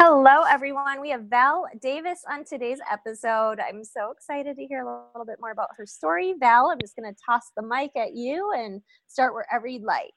[0.00, 1.00] Hello, everyone.
[1.00, 3.58] We have Val Davis on today's episode.
[3.58, 6.34] I'm so excited to hear a little bit more about her story.
[6.38, 10.14] Val, I'm just going to toss the mic at you and start wherever you'd like.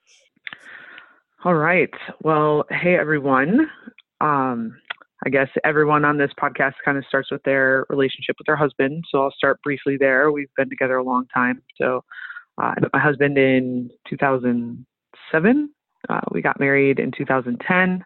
[1.46, 1.90] All right.
[2.22, 3.72] Well, hey, everyone.
[4.20, 4.80] Um,
[5.26, 9.04] I guess everyone on this podcast kind of starts with their relationship with their husband.
[9.10, 10.32] So I'll start briefly there.
[10.32, 11.60] We've been together a long time.
[11.82, 12.04] So
[12.62, 15.70] uh, I met my husband in 2007.
[16.08, 18.06] Uh, we got married in 2010.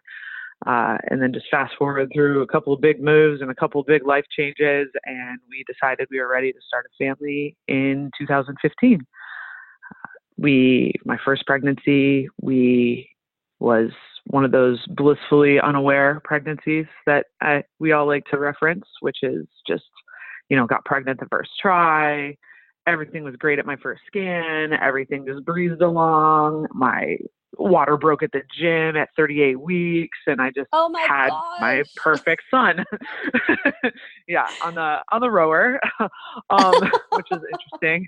[0.64, 3.80] Uh, and then just fast forward through a couple of big moves and a couple
[3.80, 8.10] of big life changes, and we decided we were ready to start a family in
[8.18, 9.00] 2015.
[9.00, 9.04] Uh,
[10.38, 13.08] we, my first pregnancy, we
[13.58, 13.90] was
[14.26, 19.46] one of those blissfully unaware pregnancies that I, we all like to reference, which is
[19.68, 19.84] just,
[20.48, 22.36] you know, got pregnant the first try.
[22.86, 24.72] Everything was great at my first scan.
[24.72, 26.66] Everything just breezed along.
[26.72, 27.18] My
[27.58, 31.60] water broke at the gym at 38 weeks and I just oh my had gosh.
[31.60, 32.84] my perfect son.
[34.28, 35.80] yeah, on the on the rower.
[36.50, 36.74] um,
[37.12, 38.06] which is interesting.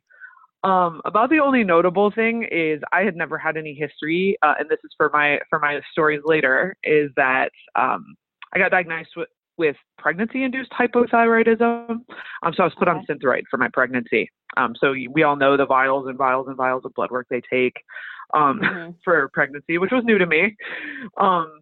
[0.65, 4.69] Um, about the only notable thing is I had never had any history, uh, and
[4.69, 6.77] this is for my for my stories later.
[6.83, 8.17] Is that um,
[8.55, 11.91] I got diagnosed with with pregnancy-induced hypothyroidism.
[11.91, 14.31] Um, so I was put on Synthroid for my pregnancy.
[14.57, 17.43] Um, so we all know the vials and vials and vials of blood work they
[17.53, 17.75] take
[18.35, 18.91] um, mm-hmm.
[19.05, 20.57] for pregnancy, which was new to me.
[21.19, 21.61] Um,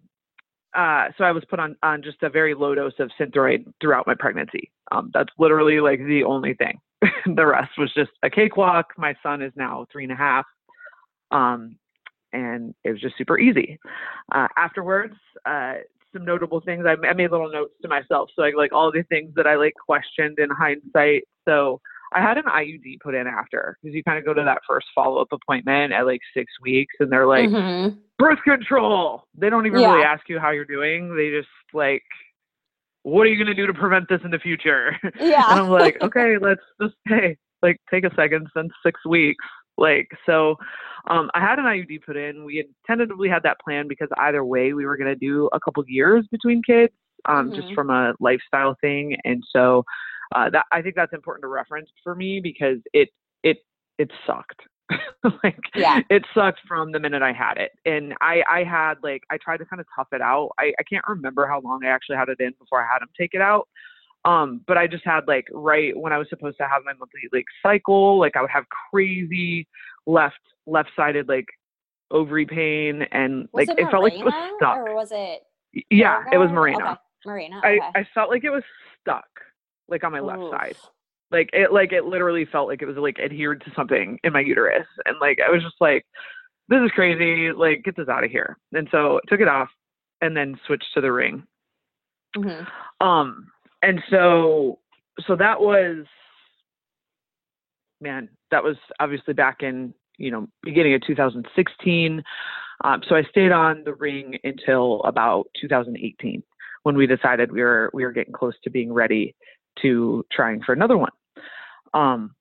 [0.76, 4.06] uh, so I was put on, on just a very low dose of Synthroid throughout
[4.06, 4.70] my pregnancy.
[4.92, 6.78] Um, that's literally like the only thing.
[7.34, 8.92] the rest was just a cakewalk.
[8.98, 10.44] My son is now three and a half.
[11.30, 11.76] Um,
[12.32, 13.78] and it was just super easy.
[14.34, 15.14] Uh, afterwards,
[15.46, 15.74] uh,
[16.12, 16.84] some notable things.
[16.86, 18.30] I, I, made little notes to myself.
[18.36, 21.24] So I like all the things that I like questioned in hindsight.
[21.46, 21.80] So
[22.14, 24.86] I had an IUD put in after because you kind of go to that first
[24.94, 27.96] follow up appointment at like six weeks and they're like, mm-hmm.
[28.18, 29.24] birth control.
[29.36, 29.92] They don't even yeah.
[29.92, 31.16] really ask you how you're doing.
[31.16, 32.02] They just like,
[33.02, 34.96] what are you going to do to prevent this in the future?
[35.20, 35.44] Yeah.
[35.50, 39.44] and I'm like, okay, let's just, hey, like take a second since six weeks.
[39.78, 40.56] Like, so
[41.08, 42.44] um, I had an IUD put in.
[42.44, 45.60] We had tentatively had that plan because either way, we were going to do a
[45.60, 46.92] couple years between kids
[47.28, 47.60] um, mm-hmm.
[47.60, 49.16] just from a lifestyle thing.
[49.24, 49.84] And so
[50.34, 53.08] uh, that I think that's important to reference for me because it
[53.42, 53.58] it
[53.98, 54.62] it sucked.
[55.42, 56.00] like yeah.
[56.10, 57.72] it sucked from the minute I had it.
[57.84, 60.50] And I I had like I tried to kind of tough it out.
[60.58, 63.08] I, I can't remember how long I actually had it in before I had him
[63.18, 63.68] take it out.
[64.24, 67.20] Um, but I just had like right when I was supposed to have my monthly
[67.32, 69.66] like cycle, like I would have crazy
[70.06, 71.46] left left sided like
[72.10, 74.78] ovary pain and was like it, it felt like it was stuck.
[74.78, 75.42] Or was it
[75.90, 76.92] Yeah, it was Mirena.
[76.92, 77.00] Okay.
[77.26, 77.58] Mirena.
[77.58, 77.80] Okay.
[77.94, 78.62] I, I felt like it was
[79.00, 79.26] stuck
[79.88, 80.76] like on my left side.
[81.30, 84.40] Like it like it literally felt like it was like adhered to something in my
[84.40, 84.86] uterus.
[85.04, 86.04] And like I was just like,
[86.68, 88.56] this is crazy, like get this out of here.
[88.72, 89.68] And so I took it off
[90.20, 91.44] and then switched to the ring.
[92.36, 93.06] Mm-hmm.
[93.06, 93.48] Um
[93.82, 94.78] and so
[95.26, 96.06] so that was
[98.00, 102.22] man, that was obviously back in, you know, beginning of 2016.
[102.84, 106.42] Um, so I stayed on the ring until about 2018
[106.82, 109.34] when we decided we were we were getting close to being ready
[109.82, 111.12] to trying for another one.
[111.94, 112.34] Um,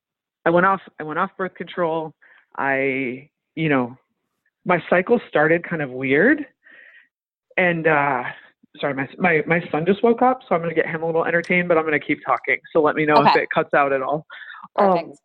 [0.46, 0.82] I went off.
[1.00, 2.14] I went off birth control.
[2.58, 3.98] I, you know,
[4.66, 6.46] my cycle started kind of weird,
[7.58, 8.24] and uh,
[8.80, 11.26] sorry, my my my son just woke up, so I'm gonna get him a little
[11.26, 12.58] entertained, but I'm gonna keep talking.
[12.74, 13.30] So let me know okay.
[13.30, 14.26] if it cuts out at all.
[14.76, 15.18] Perfect.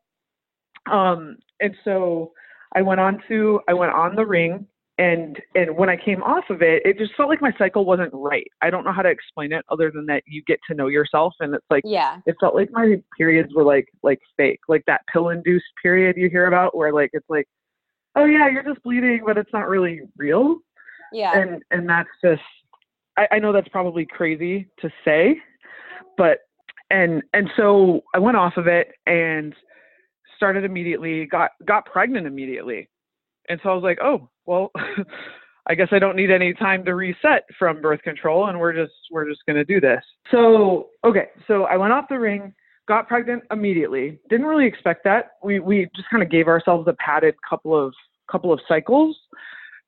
[0.87, 2.33] Um, um, and so
[2.75, 4.67] I went on to I went on the ring
[5.01, 8.11] and and when I came off of it, it just felt like my cycle wasn't
[8.13, 8.47] right.
[8.61, 11.33] I don't know how to explain it other than that you get to know yourself,
[11.41, 15.01] and it's like yeah, it felt like my periods were like like fake, like that
[15.11, 17.47] pill induced period you hear about, where like it's like,
[18.15, 20.59] oh yeah, you're just bleeding, but it's not really real.
[21.15, 22.43] Yeah, and and that's just
[23.17, 25.39] I, I know that's probably crazy to say,
[26.19, 26.41] but
[26.91, 29.55] and and so I went off of it and
[30.37, 32.87] started immediately, got got pregnant immediately
[33.51, 34.71] and so I was like, oh, well,
[35.67, 38.93] I guess I don't need any time to reset from birth control and we're just
[39.11, 40.03] we're just going to do this.
[40.31, 42.55] So, okay, so I went off the ring,
[42.89, 44.19] got pregnant immediately.
[44.31, 45.33] Didn't really expect that.
[45.43, 47.93] We we just kind of gave ourselves a padded couple of
[48.31, 49.17] couple of cycles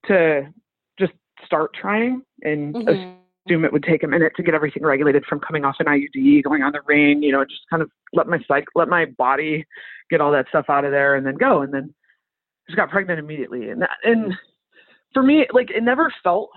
[0.06, 0.53] to
[0.99, 1.12] just
[1.47, 3.17] start trying and mm-hmm.
[3.49, 6.43] assume it would take a minute to get everything regulated from coming off an IUD,
[6.43, 9.65] going on the ring, you know, just kind of let my psych, let my body
[10.11, 11.62] get all that stuff out of there and then go.
[11.62, 11.94] And then
[12.67, 13.70] just got pregnant immediately.
[13.70, 14.32] And that, and
[15.12, 16.50] for me, like it never felt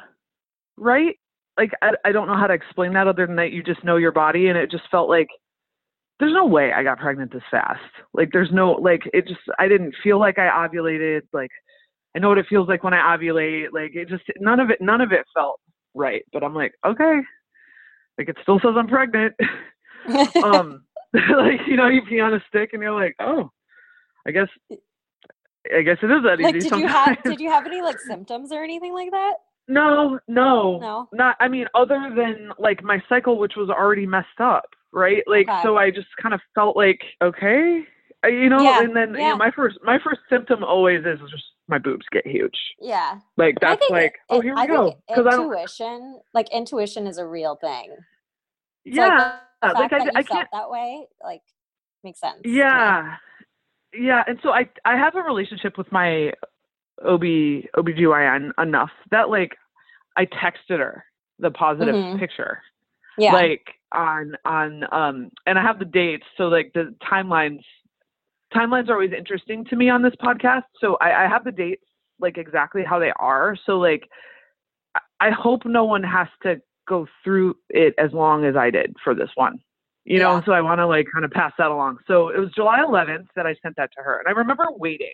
[0.78, 1.16] right.
[1.58, 3.98] Like I, I don't know how to explain that other than that you just know
[3.98, 5.28] your body and it just felt like
[6.20, 7.80] there's no way I got pregnant this fast.
[8.14, 11.22] Like there's no like it just I didn't feel like I ovulated.
[11.34, 11.52] Like
[12.16, 13.68] I know what it feels like when I ovulate.
[13.74, 15.60] Like it just none of it none of it felt
[15.94, 16.24] right.
[16.32, 17.22] But I'm like, okay.
[18.18, 19.34] Like it still says I'm pregnant.
[20.44, 23.50] um like, you know, you pee on a stick and you're like, oh,
[24.28, 24.48] I guess
[25.76, 26.70] I guess it is that like, easy.
[26.70, 29.34] Did you have did you have any like symptoms or anything like that?
[29.68, 30.78] No, no.
[30.78, 31.10] No.
[31.12, 35.24] Not I mean, other than like my cycle which was already messed up, right?
[35.26, 35.62] Like okay.
[35.64, 37.84] so I just kind of felt like, okay.
[38.24, 38.84] You know, yeah.
[38.84, 39.20] and then yeah.
[39.20, 42.58] you know, my first my first symptom always is just my boobs get huge.
[42.80, 43.20] Yeah.
[43.38, 45.00] Like that's like, it, oh here we I go.
[45.08, 47.96] Because intuition, like intuition is a real thing.
[48.84, 49.40] yeah.
[49.64, 51.42] Like, like I, I can't that way, like
[52.04, 52.42] makes sense.
[52.44, 53.16] Yeah.
[53.98, 54.24] Yeah.
[54.28, 56.32] And so I I have a relationship with my
[57.04, 57.22] OB
[57.76, 59.56] OBGYN enough that like
[60.18, 61.06] I texted her
[61.40, 62.20] the positive Mhm.
[62.20, 62.62] picture.
[63.18, 63.34] Yeah.
[63.34, 67.64] Like on on um and I have the dates, so like the timelines
[68.54, 70.64] timelines are always interesting to me on this podcast.
[70.80, 71.84] So I, I have the dates
[72.20, 73.58] like exactly how they are.
[73.66, 74.08] So like
[75.20, 79.14] I hope no one has to go through it as long as I did for
[79.16, 79.60] this one.
[80.06, 80.46] You know, Yeah.
[80.46, 81.98] so I want to like kind of pass that along.
[82.08, 85.14] So it was July 11th that I sent that to her, and I remember waiting.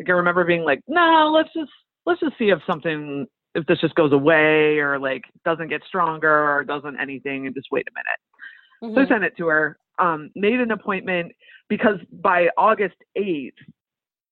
[0.00, 1.70] Like I remember being like, "No, let's just
[2.06, 6.50] let's just see if something if this just goes away or like doesn't get stronger
[6.50, 9.08] or doesn't anything, and just wait a minute." So I Mhm.
[9.08, 9.78] sent it to her.
[9.98, 11.32] Um, made an appointment
[11.68, 13.52] because by August 8th,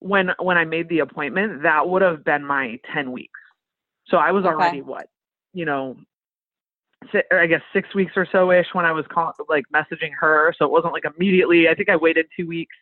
[0.00, 3.38] when when I made the appointment, that would have been my 10 weeks.
[4.06, 4.52] So I was Okay.
[4.54, 5.06] already what,
[5.52, 5.96] you know,
[7.32, 10.54] I guess six weeks or so ish when I was call, like messaging her.
[10.58, 11.68] So it wasn't like immediately.
[11.68, 12.74] I think I waited two weeks.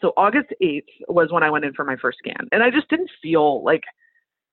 [0.00, 2.88] So August 8th was when I went in for my first scan, and I just
[2.90, 3.82] didn't feel like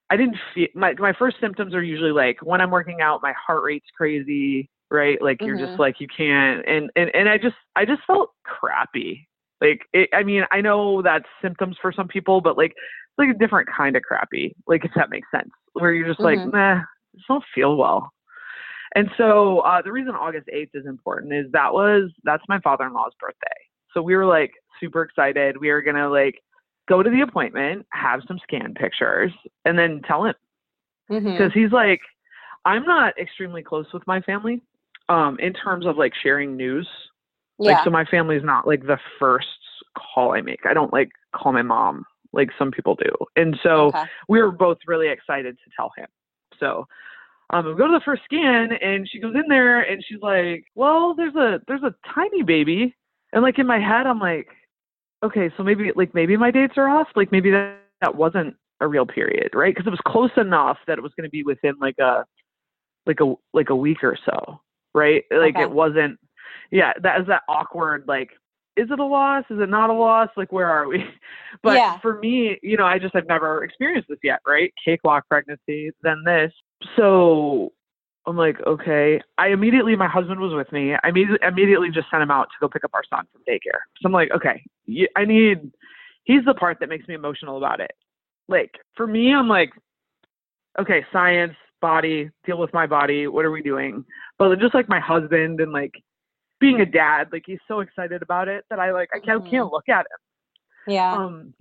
[0.10, 3.34] I didn't feel my my first symptoms are usually like when I'm working out, my
[3.34, 5.22] heart rate's crazy, right?
[5.22, 9.28] Like you're just like you can't, and and and I just I just felt crappy.
[9.62, 13.30] Like it, I mean, I know that's symptoms for some people, but like it's like
[13.30, 14.56] a different kind of crappy.
[14.68, 16.54] Like if that makes sense, where you're just like, Mhm.
[16.54, 16.84] nah, I
[17.16, 18.12] just don't feel well.
[18.96, 23.14] And so uh, the reason August 8th is important is that was that's my father-in-law's
[23.20, 23.48] birthday.
[23.94, 25.58] So we were like super excited.
[25.58, 26.36] We were gonna like
[26.88, 29.32] go to the appointment, have some scan pictures,
[29.66, 30.36] and then tell him
[31.10, 32.00] because he's like,
[32.64, 34.62] I'm not extremely close with my family,
[35.10, 36.88] um, in terms of like sharing news.
[37.60, 37.74] Yeah.
[37.74, 39.48] Like, so my family's not like the first
[39.98, 40.66] call I make.
[40.66, 43.12] I don't like call my mom like some people do.
[43.36, 44.04] And so okay.
[44.28, 46.08] we were both really excited to tell him.
[46.60, 46.86] So
[47.52, 50.66] um, we go to the first scan, and she goes in there, and she's like,
[50.76, 52.96] "Well, there's a there's a tiny baby,"
[53.34, 54.48] and like in my head, I'm like,
[55.24, 57.08] "Okay, so maybe like maybe my dates are off.
[57.16, 59.74] Like maybe that that wasn't a real period, right?
[59.74, 62.26] Because it was close enough that it was going to be within like a
[63.06, 64.62] like a like a week or so,
[64.94, 65.24] right?
[65.32, 65.62] Like Okay.
[65.62, 66.20] it wasn't.
[66.72, 68.30] Yeah, that is that awkward like.
[68.78, 69.46] Is it a loss?
[69.50, 70.28] Is it not a loss?
[70.36, 71.02] Like, where are we?
[71.64, 71.98] But Yeah.
[72.02, 74.74] for me, you know, I just have never experienced this yet, right?
[74.84, 76.52] Cakewalk pregnancy, then this.
[76.96, 77.74] So
[78.26, 79.22] I'm like, okay.
[79.38, 80.94] I immediately, my husband was with me.
[80.94, 83.82] I immediately, just sent him out to go pick up our son from daycare.
[84.02, 84.64] So I'm like, okay,
[85.16, 85.72] I need,
[86.24, 87.92] he's the part that makes me emotional about it.
[88.48, 89.72] Like, for me, I'm like,
[90.80, 93.28] okay, science, body, deal with my body.
[93.28, 94.04] What are we doing?
[94.40, 95.94] But just like my husband and like
[96.60, 99.50] being a dad, like he's so excited about it that I like, I can't, Mhm.
[99.50, 101.14] can't look at him Yeah.
[101.14, 101.54] um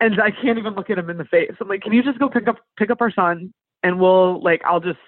[0.00, 2.18] and i can't even look at him in the face i'm like can you just
[2.18, 4.98] go pick up pick up our son and we'll like i'll just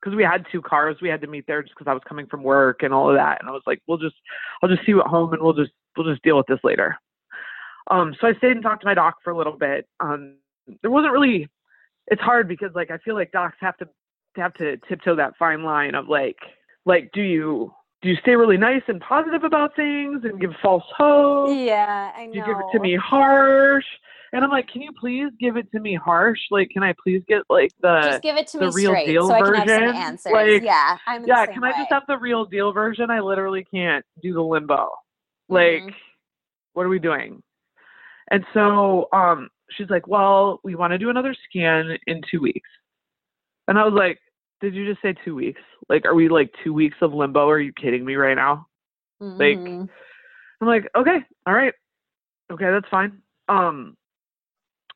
[0.00, 2.26] because we had two cars we had to meet there just because i was coming
[2.26, 4.16] from work and all of that and i was like we'll just
[4.62, 6.96] i'll just see you at home and we'll just we'll just deal with this later
[7.90, 10.34] um so i stayed and talked to my doc for a little bit um
[10.82, 11.48] there wasn't really
[12.08, 13.88] it's hard because like i feel like docs have to
[14.36, 16.38] have to tiptoe that fine line of like
[16.86, 20.84] like do you do you stay really nice and positive about things and give false
[20.96, 22.32] hope yeah, I know.
[22.32, 23.84] do you give it to me harsh?
[24.34, 26.40] And I'm like, can you please give it to me harsh?
[26.50, 29.06] Like, can I please get like the Just give it to the me real straight
[29.06, 29.88] deal so I can have version?
[29.88, 30.32] some answers.
[30.32, 31.46] Like, yeah, I'm the yeah?
[31.46, 33.10] Can I just have the real deal version?
[33.10, 34.90] I literally can't do the limbo.
[35.48, 35.94] Like, Mhm.
[36.72, 37.44] what are we doing?
[38.32, 42.68] And so um, she's like, well, we want to do another scan in two weeks.
[43.68, 44.18] And I was like,
[44.60, 45.60] did you just say two weeks?
[45.88, 47.48] Like, are we like two weeks of limbo?
[47.48, 48.66] Are you kidding me right now?
[49.20, 49.88] like, Mhm.
[50.60, 51.72] I'm like, okay, all right,
[52.50, 53.22] okay, that's fine.
[53.48, 53.96] Um,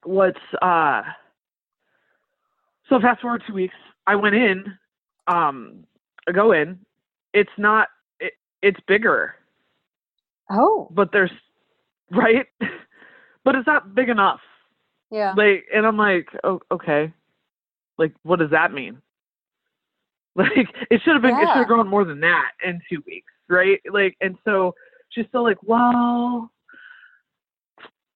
[0.05, 1.02] what's uh,
[2.88, 3.75] So fast forward two weeks,
[4.07, 4.64] I went in,
[5.26, 5.85] um,
[6.28, 6.78] I go in.
[7.35, 7.88] It's not.
[8.21, 9.35] It, it's bigger.
[10.50, 10.88] Oh.
[10.90, 11.31] But there's,
[12.11, 12.47] right.
[13.45, 14.40] but it's not big enough.
[15.11, 15.35] Yeah.
[15.37, 17.12] Like, and I'm like, oh, okay.
[17.99, 19.00] Like, what does that mean?
[20.37, 21.33] Like, it should have been.
[21.33, 21.43] yeah.
[21.43, 23.81] It should have grown more than that in two weeks, right?
[23.90, 24.73] Like, and so
[25.09, 26.49] she's still like, well,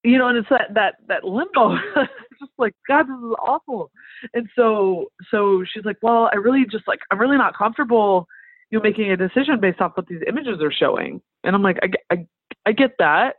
[0.05, 1.77] you know, and it's that that that limbo.
[2.41, 3.91] Just like, God, this is awful.
[4.35, 8.27] And so, so she's like, well, I really just like, I'm really not comfortable,
[8.71, 11.21] you know, making a decision based off what these images are showing.
[11.45, 12.27] And I'm like, I, I,
[12.67, 13.37] I get that,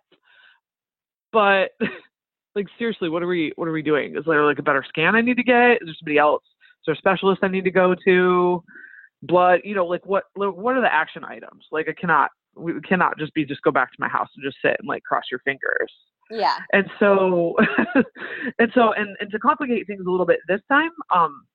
[1.34, 1.72] but
[2.56, 4.16] like seriously, what are we, what are we doing?
[4.16, 5.82] Is there like a better scan I need to get?
[5.82, 6.44] Is there somebody else?
[6.46, 8.64] Is there a specialist I need to go to?
[9.22, 11.66] Blood, you know, like what, what are the action items?
[11.74, 14.58] Like I cannot, we cannot just be just go back to my house and just
[14.62, 15.92] sit and like cross your fingers
[16.34, 16.58] Yeah.
[16.72, 17.56] and so
[18.60, 21.46] and so and, and to complicate things a little bit this time um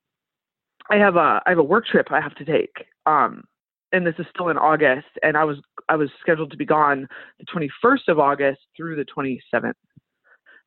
[0.89, 3.43] i have a i have a work trip i have to take um
[3.91, 5.57] and this is still in august and i was
[5.89, 7.07] i was scheduled to be gone
[7.39, 9.73] the 21st of august through the 27th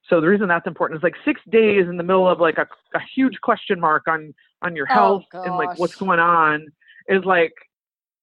[0.08, 2.66] so the reason that's important is like six days in the middle of like a,
[2.94, 6.66] a huge question mark on on your Oh, health and like what's going on
[7.08, 7.52] is like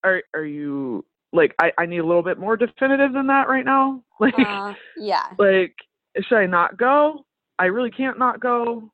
[0.03, 3.65] are are you like I, I need a little bit more definitive than that right
[3.65, 4.03] now.
[4.19, 5.27] Like Uh, yeah.
[5.37, 5.73] like
[6.27, 7.25] should i not go?
[7.57, 8.91] I really can't not go.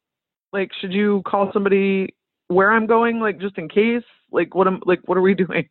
[0.53, 2.13] Like should you call somebody
[2.47, 4.03] where i'm going like just in case?
[4.31, 5.67] Like what am like what are we doing?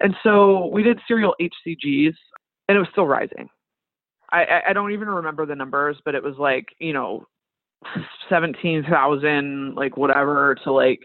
[0.00, 2.14] And so we did serial hcgs
[2.68, 3.48] and it was still rising.
[4.32, 7.24] I i, I don't even remember the numbers but it was like you know
[8.28, 11.00] 17000 like whatever to like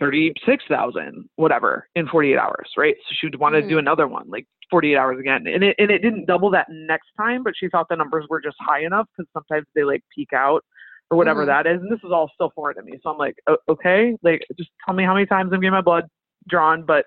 [0.00, 2.94] 36,000 whatever in 48 hours, right?
[3.08, 3.80] So she would want to do Mhm.
[3.80, 5.46] another one like 48 hours again.
[5.46, 8.40] And it and it didn't double that next time, but she thought the numbers were
[8.40, 10.64] just high enough cuz sometimes they like peak out
[11.10, 11.46] or whatever Mhm.
[11.46, 11.80] that is.
[11.82, 12.98] And this is all still foreign to me.
[13.02, 13.36] So I'm like,
[13.68, 16.08] okay, like just tell me how many times I'm getting my blood
[16.48, 17.04] drawn, but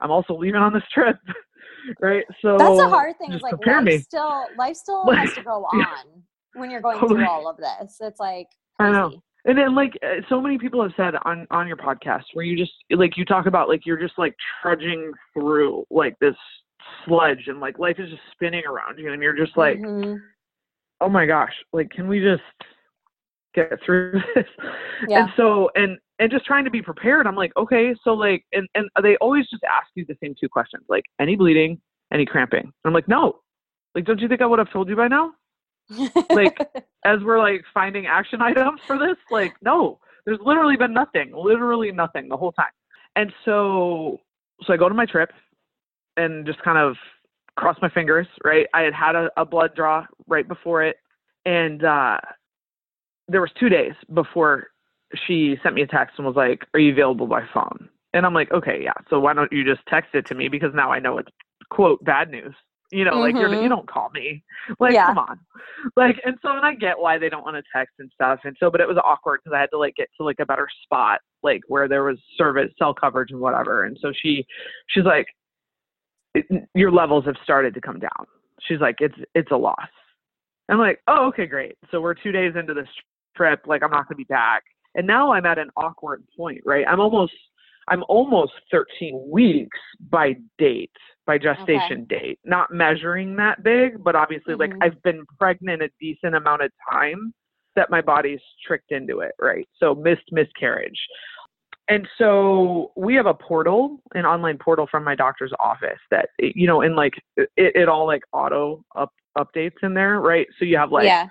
[0.00, 1.16] I'm also leaving on this trip.
[2.00, 2.24] right?
[2.42, 3.32] So That's a hard thing.
[3.32, 3.98] Is like life me.
[3.98, 5.84] still life still has to go yeah.
[5.86, 6.22] on
[6.54, 7.20] when you're going Totally.
[7.20, 7.98] through all of this.
[8.00, 8.48] It's like
[8.78, 9.22] I know.
[9.46, 12.56] And then like uh, so many people have said on on your podcast where you
[12.56, 16.34] just like you talk about like you're just like trudging through like this
[17.04, 20.18] sludge and like life is just spinning around you and you're just like Mhm.
[21.00, 22.42] oh my gosh like can we just
[23.54, 24.44] get through this
[25.08, 25.22] Yeah.
[25.24, 28.68] and so and and just trying to be prepared i'm like okay so like and
[28.74, 31.80] and they always just ask you the same two questions like any bleeding
[32.12, 33.40] any cramping and i'm like no
[33.94, 35.32] like don't you think i would have told you by now
[36.30, 36.58] like,
[37.04, 41.92] as we're like finding action items for this like no there's literally been nothing literally
[41.92, 42.66] nothing the whole time.
[43.14, 44.20] And so
[44.62, 45.30] so i go to my trip
[46.16, 46.96] and just kind of
[47.56, 48.66] cross my fingers right?
[48.74, 50.96] I had had a, a blood draw right before it
[51.44, 52.18] and uh
[53.28, 54.68] there was two days before
[55.26, 57.88] she sent me a text and was like are you available by phone?
[58.14, 60.72] And i'm like okay yeah so why don't you just text it to me because
[60.74, 61.28] now i know it's
[61.70, 62.54] quote bad news
[62.96, 63.68] you know like you're, you mm-hmm.
[63.68, 64.42] don't call me.
[64.80, 65.08] Like Yeah.
[65.08, 65.38] come on.
[65.96, 68.56] Like and so and i get why they don't want to text and stuff and
[68.58, 70.66] so but it was awkward because i had to like get to like a better
[70.82, 74.44] spot like where there was service cell coverage and whatever and so she
[74.88, 75.26] she's like
[76.74, 78.26] your levels have started to come down.
[78.66, 79.76] She's like it's it's a loss.
[80.70, 81.76] I'm like oh okay great.
[81.90, 82.88] So we're two days into this
[83.36, 84.62] trip like i'm not going to be back.
[84.94, 86.86] And now i'm at an awkward point right?
[86.88, 87.34] I'm almost
[87.88, 89.78] i'm almost 13 weeks
[90.10, 90.90] by date
[91.26, 92.38] by gestation date.
[92.44, 94.78] Not measuring that big but obviously like Mhm.
[94.82, 97.34] i've been pregnant a decent amount of time
[97.74, 99.68] that my body's tricked into it right?
[99.78, 100.98] So missed miscarriage.
[101.88, 106.66] And so we have a portal an online portal from my doctor's office that you
[106.66, 110.46] know and like it, it all like auto up updates in there right?
[110.58, 111.28] So you have like yeah.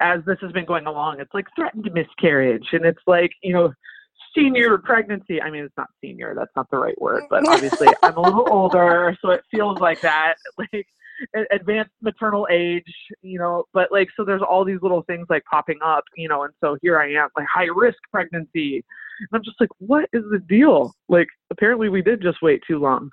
[0.00, 3.72] as this has been going along, it's like threatened miscarriage, and it's like you know,
[4.34, 5.40] senior pregnancy.
[5.40, 6.34] I mean, it's not senior.
[6.36, 10.00] That's not the right word, but obviously I'm a little older, so it feels like
[10.00, 10.86] that, like
[11.50, 13.64] advanced maternal age, you know.
[13.72, 16.76] But like, so there's all these little things like popping up, you know, and so
[16.82, 18.84] here I am, like high risk pregnancy,
[19.20, 20.94] and I'm just like, what is the deal?
[21.08, 23.10] Like, apparently we did just wait too long.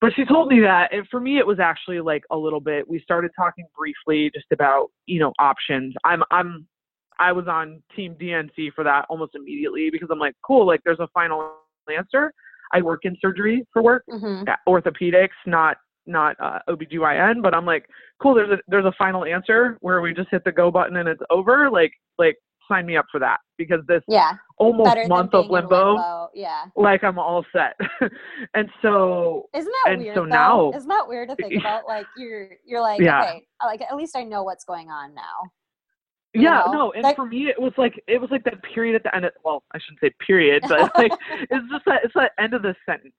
[0.00, 2.88] But she told me that, and for me, it was actually like a little bit.
[2.88, 5.94] We started talking briefly just about you know options.
[6.04, 6.66] I'm I'm
[7.18, 11.00] I was on Team D&C for that almost immediately because I'm like, cool, like there's
[11.00, 11.52] a final
[11.94, 12.32] answer.
[12.72, 17.86] I work in surgery for work, hmm orthopedics, not not uh, OBGYN, but I'm like,
[18.20, 21.08] cool, there's a there's a final answer where we just hit the go button and
[21.08, 21.70] it's over.
[21.70, 22.36] Like like
[22.68, 24.32] sign me up for that because this Yeah.
[24.58, 26.28] almost month of limbo, limbo.
[26.34, 26.64] Yeah.
[26.76, 27.76] like I'm all set.
[28.54, 30.14] and so Isn't that And weird?
[30.16, 30.26] so though?
[30.26, 31.86] now- isn't that weird to think about?
[31.86, 33.20] Like you're you're like Yeah.
[33.22, 35.50] okay, like at least I know what's going on now.
[36.34, 36.72] Yeah know?
[36.72, 39.14] no and Like- for me it was like it was like that period at the
[39.14, 42.54] end of well i shouldn't say period but like it's just that it's that end
[42.54, 43.14] of the sentence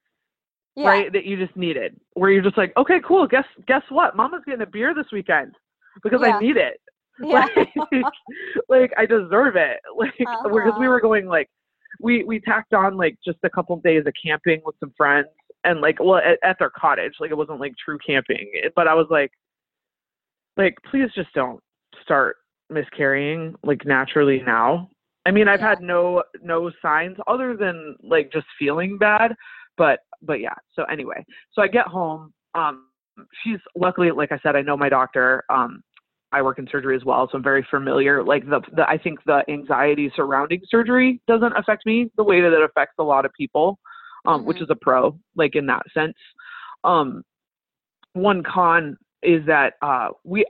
[0.75, 0.87] Yeah.
[0.89, 4.41] right that you just needed where you're just like okay cool guess guess what mama's
[4.45, 5.55] getting a beer this weekend
[6.03, 6.35] because Yeah.
[6.35, 6.79] i need it
[7.23, 7.47] Yeah.
[7.55, 8.03] like,
[8.67, 10.89] like i deserve it like because we Uh-huh.
[10.89, 11.49] were going like
[12.01, 15.27] we we tacked on like just a couple days of camping with some friends
[15.63, 18.93] and like well at, at their cottage like it wasn't like true camping but i
[18.93, 19.31] was like
[20.57, 21.61] like please just don't
[22.03, 22.35] start
[22.69, 24.89] miscarrying like naturally now
[25.25, 25.69] i mean i've Yeah.
[25.69, 29.35] had no no signs other than like just feeling bad
[29.77, 32.87] but but yeah so anyway so i get home um
[33.43, 35.81] she's luckily like i said i know my doctor um
[36.31, 39.19] i work in surgery as well so i'm very familiar like the, the i think
[39.25, 43.31] the anxiety surrounding surgery doesn't affect me the way that it affects a lot of
[43.33, 43.77] people
[44.25, 44.63] um which Mhm.
[44.63, 46.15] is a pro like in that sense
[46.83, 47.23] um
[48.13, 50.45] one con is that uh we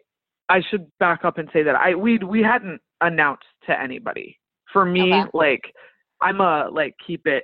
[0.50, 4.38] i should back up and say that i we we hadn't announced to anybody
[4.72, 5.30] for me Okay.
[5.34, 5.62] like
[6.22, 7.44] i'm a like keep it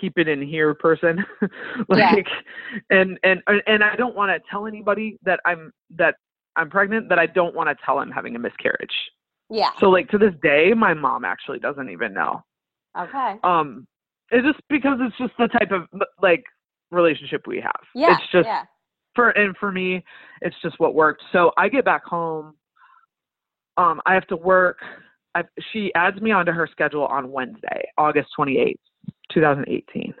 [0.00, 1.24] keep it in here person
[1.90, 2.12] Yeah.
[2.14, 2.26] like
[2.90, 6.14] and and and i don't want to tell anybody that i'm that
[6.56, 8.94] i'm pregnant that i don't want to tell i'm having a miscarriage
[9.50, 9.70] Yeah.
[9.80, 12.42] so like to this day my mom actually doesn't even know
[12.98, 13.36] Okay.
[13.44, 13.86] um
[14.30, 15.82] it's just because it's just the type of
[16.22, 16.44] like
[16.90, 18.12] relationship we have Yeah.
[18.14, 18.64] it's just yeah.
[19.18, 20.04] For and for me
[20.42, 21.24] it's just what worked.
[21.32, 22.54] So i get back home
[23.76, 24.78] um i have to work
[25.34, 28.76] I, she adds me onto her schedule on wednesday august 28th
[29.32, 30.14] 2018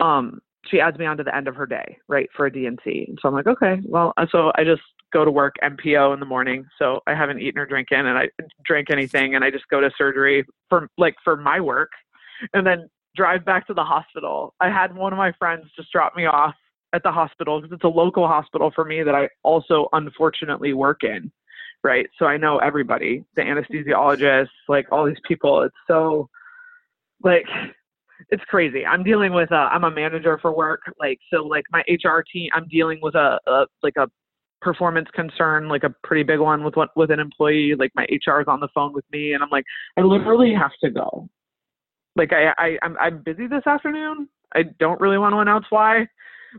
[0.00, 3.16] um she adds me onto the end of her day right for a D&C and
[3.22, 6.26] so i'm like okay well uh, so i just go to work NPO in the
[6.26, 6.66] morning.
[6.80, 8.28] So i haven't eaten or drinking and i
[8.64, 11.90] drink anything and i just go to surgery for like for my work
[12.54, 14.54] and then drive back to the hospital.
[14.60, 16.54] I had one of my friends just drop me off
[16.96, 21.04] at the hospital because it's a local hospital for me that I also unfortunately work
[21.04, 21.30] in,
[21.84, 22.06] right?
[22.18, 25.62] So I know everybody, the anesthesiologists, like all these people.
[25.62, 26.28] It's so
[27.22, 27.46] like
[28.30, 28.84] it's crazy.
[28.84, 32.50] I'm dealing with a I'm a manager for work, like so like my HR team.
[32.54, 34.08] I'm dealing with a, a like a
[34.62, 37.74] performance concern, like a pretty big one with what with an employee.
[37.78, 39.64] Like my HR is on the phone with me, and I'm like,
[39.96, 41.28] I literally have to go.
[42.16, 44.28] Like I, I I'm I'm busy this afternoon.
[44.54, 46.06] I don't really want to announce why.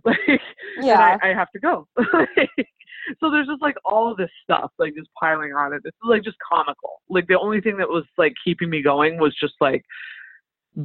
[0.05, 0.41] Like
[0.81, 1.17] Yeah.
[1.21, 1.88] I, I have to go.
[3.19, 5.81] so there's just like all this stuff like just piling on it.
[5.86, 7.01] It's like just comical.
[7.10, 9.83] Like the only thing that was like keeping me going was just like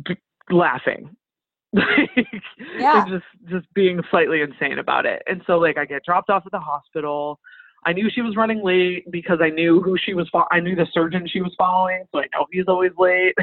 [0.04, 0.16] b-
[0.50, 1.10] laughing.
[1.74, 2.10] Like,
[2.78, 3.04] Yeah.
[3.08, 5.22] just just being slightly insane about it.
[5.26, 7.40] And so like I get dropped off at the hospital.
[7.86, 10.28] I knew she was running late because I knew who she was.
[10.30, 13.34] Fo- I knew the surgeon she was following, so I know he's always late.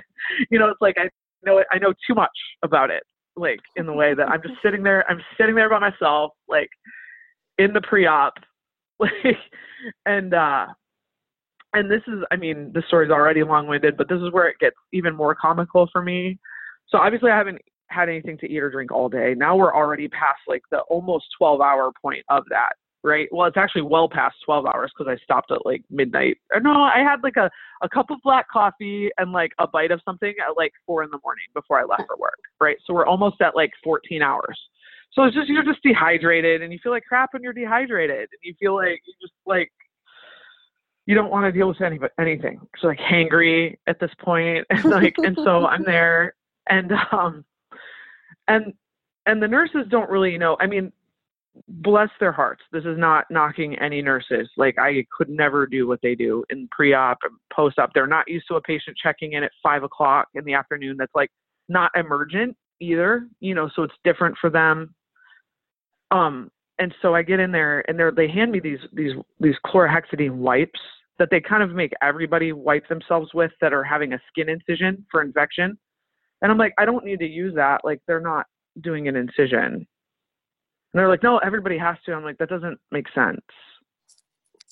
[0.51, 1.09] you know, it's like I
[1.43, 1.67] know it.
[1.71, 2.29] I know too much
[2.63, 3.03] about it
[3.35, 5.09] like in the way that I'm just sitting there.
[5.09, 6.69] I'm sitting there by myself, like
[7.57, 8.33] in the pre-op,
[8.99, 9.11] like,
[10.05, 10.67] and uh,
[11.73, 14.75] and this is, I mean, the story's already long-winded, but this is where it gets
[14.91, 16.39] even more comical for me.
[16.87, 19.35] So obviously, I haven't had anything to eat or drink all day.
[19.37, 22.73] Now we're already past like the almost 12-hour point of that.
[23.01, 23.29] Right.
[23.31, 26.37] Well, it's actually well past 12 hours because I stopped at like midnight.
[26.53, 27.49] Or no, I had like a,
[27.81, 31.09] a cup of black coffee and like a bite of something at like four in
[31.09, 32.39] the morning before I left for work.
[32.59, 32.75] Right.
[32.85, 34.59] So we're almost at like 14 hours.
[35.13, 38.39] So it's just, you're just dehydrated and you feel like crap when you're dehydrated and
[38.41, 39.71] you feel like you just like,
[41.09, 42.59] you don't want to deal with any, anything.
[42.71, 46.35] It's like hangry at this point, and like, and so I'm there,
[46.69, 47.43] and um,
[48.47, 48.73] and
[49.25, 50.55] and the nurses don't really know.
[50.59, 50.91] I mean,
[51.67, 52.61] bless their hearts.
[52.71, 54.49] This is not knocking any nurses.
[54.57, 57.93] Like I could never do what they do in pre-op and post-op.
[57.93, 60.95] They're not used to a patient checking in at five o'clock in the afternoon.
[60.97, 61.29] That's like
[61.67, 63.27] not emergent either.
[63.39, 64.93] You know, so it's different for them.
[66.11, 69.55] Um, and so I get in there and they're, they hand me these these these
[69.65, 70.79] chlorhexidine wipes
[71.19, 75.05] that they kind of make everybody wipe themselves with that are having a skin incision
[75.11, 75.77] for infection.
[76.41, 77.81] And I'm like, I don't need to use that.
[77.83, 78.45] Like they're not
[78.81, 79.85] doing an incision.
[80.93, 82.13] And they're like, no, everybody has to.
[82.13, 83.41] I'm like, that doesn't make sense.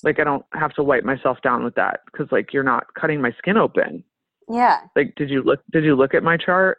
[0.02, 3.20] Like I don't have to wipe myself down with that because like you're not cutting
[3.20, 4.04] my skin open.
[4.48, 4.80] Yeah.
[4.96, 5.60] Like, did you look?
[5.72, 6.78] Did you look at my chart?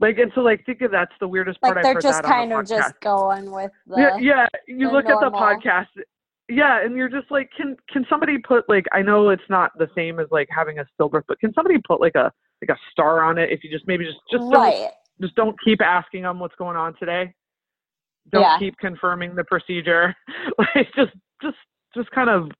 [0.00, 1.76] Like, and so like, think of that's the weirdest part.
[1.76, 2.68] Like I've they're heard just kind of podcast.
[2.68, 4.46] just going with the yeah, yeah.
[4.66, 5.86] You the look at the podcast.
[6.48, 8.84] Yeah, and you're just like, can can somebody put like?
[8.92, 12.00] I know it's not the same as like having a stillbirth, but can somebody put
[12.00, 13.50] like a like a star on it?
[13.50, 16.94] If you just maybe just just don't just don't keep asking them what's going on
[16.98, 17.34] today.
[18.32, 18.58] Don't Yeah.
[18.58, 20.14] keep confirming the procedure.
[20.58, 21.12] like just
[21.42, 21.56] just
[21.94, 22.50] just kind of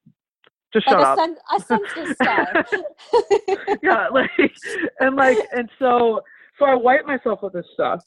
[0.72, 1.18] just Like shut a, up.
[1.18, 2.66] sen- a sensitive star.
[3.83, 4.31] yeah, like
[5.00, 6.20] and like and so
[6.59, 8.02] so I wipe myself with this stuff,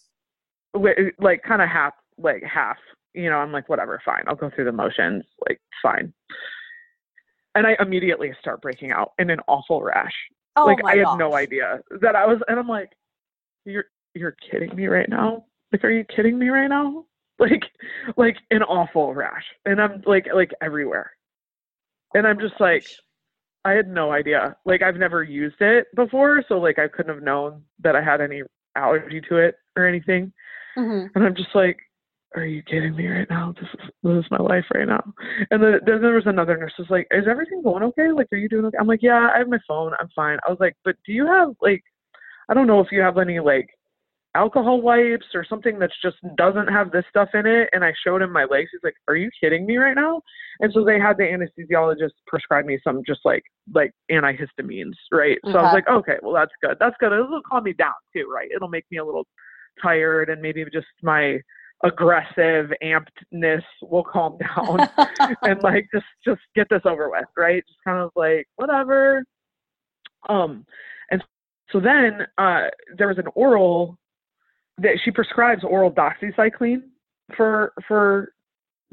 [0.74, 2.78] like kind of half like half.
[3.14, 4.24] You know, I'm like whatever, fine.
[4.28, 6.14] I'll go through the motions, like fine.
[7.56, 10.14] and I immediately start breaking out in an awful rash.
[10.56, 11.20] Oh like I had gosh.
[11.20, 12.92] no idea that I was, and I'm like,
[13.66, 15.46] you're you're kidding me right now?
[15.72, 17.06] Like, are you kidding me right now?
[17.50, 17.64] Like,
[18.18, 21.12] like an awful rash, and I'm like, like everywhere,
[22.14, 22.86] and I'm just like,
[23.64, 24.58] I had no idea.
[24.66, 28.20] Like, I've never used it before, so like, I couldn't have known that I had
[28.22, 28.42] any
[28.76, 30.34] allergy to it or anything,
[30.78, 31.10] Mhm.
[31.16, 31.80] and I'm just like.
[32.36, 33.54] Are you kidding me right now?
[33.60, 35.04] This is this is my life right now.
[35.50, 38.12] And then, then there was another nurse who's like, "Is everything going okay?
[38.12, 39.94] Like, are you doing okay?" I'm like, "Yeah, I have my phone.
[40.00, 41.84] I'm fine." I was like, "But do you have like,
[42.48, 43.70] I don't know if you have any like
[44.36, 48.22] alcohol wipes or something that's just doesn't have this stuff in it?" And I showed
[48.22, 48.70] him my legs.
[48.72, 50.22] He's like, "Are you kidding me right now?"
[50.60, 55.38] And so they had the anesthesiologist prescribe me some just like like antihistamines, right?
[55.46, 56.78] So I was like, "Okay, well that's good.
[56.80, 57.12] That's good.
[57.12, 58.50] It'll calm me down too, right?
[58.54, 59.28] It'll make me a little
[59.82, 61.40] tired and maybe just my
[61.84, 64.88] aggressive ampedness will calm down."
[65.44, 69.24] and like just just get this over with right just kind of like whatever
[70.28, 70.66] um
[71.12, 71.24] and
[71.72, 73.98] so then uh there was an oral
[74.82, 76.84] that she prescribes oral doxycycline
[77.36, 78.34] for for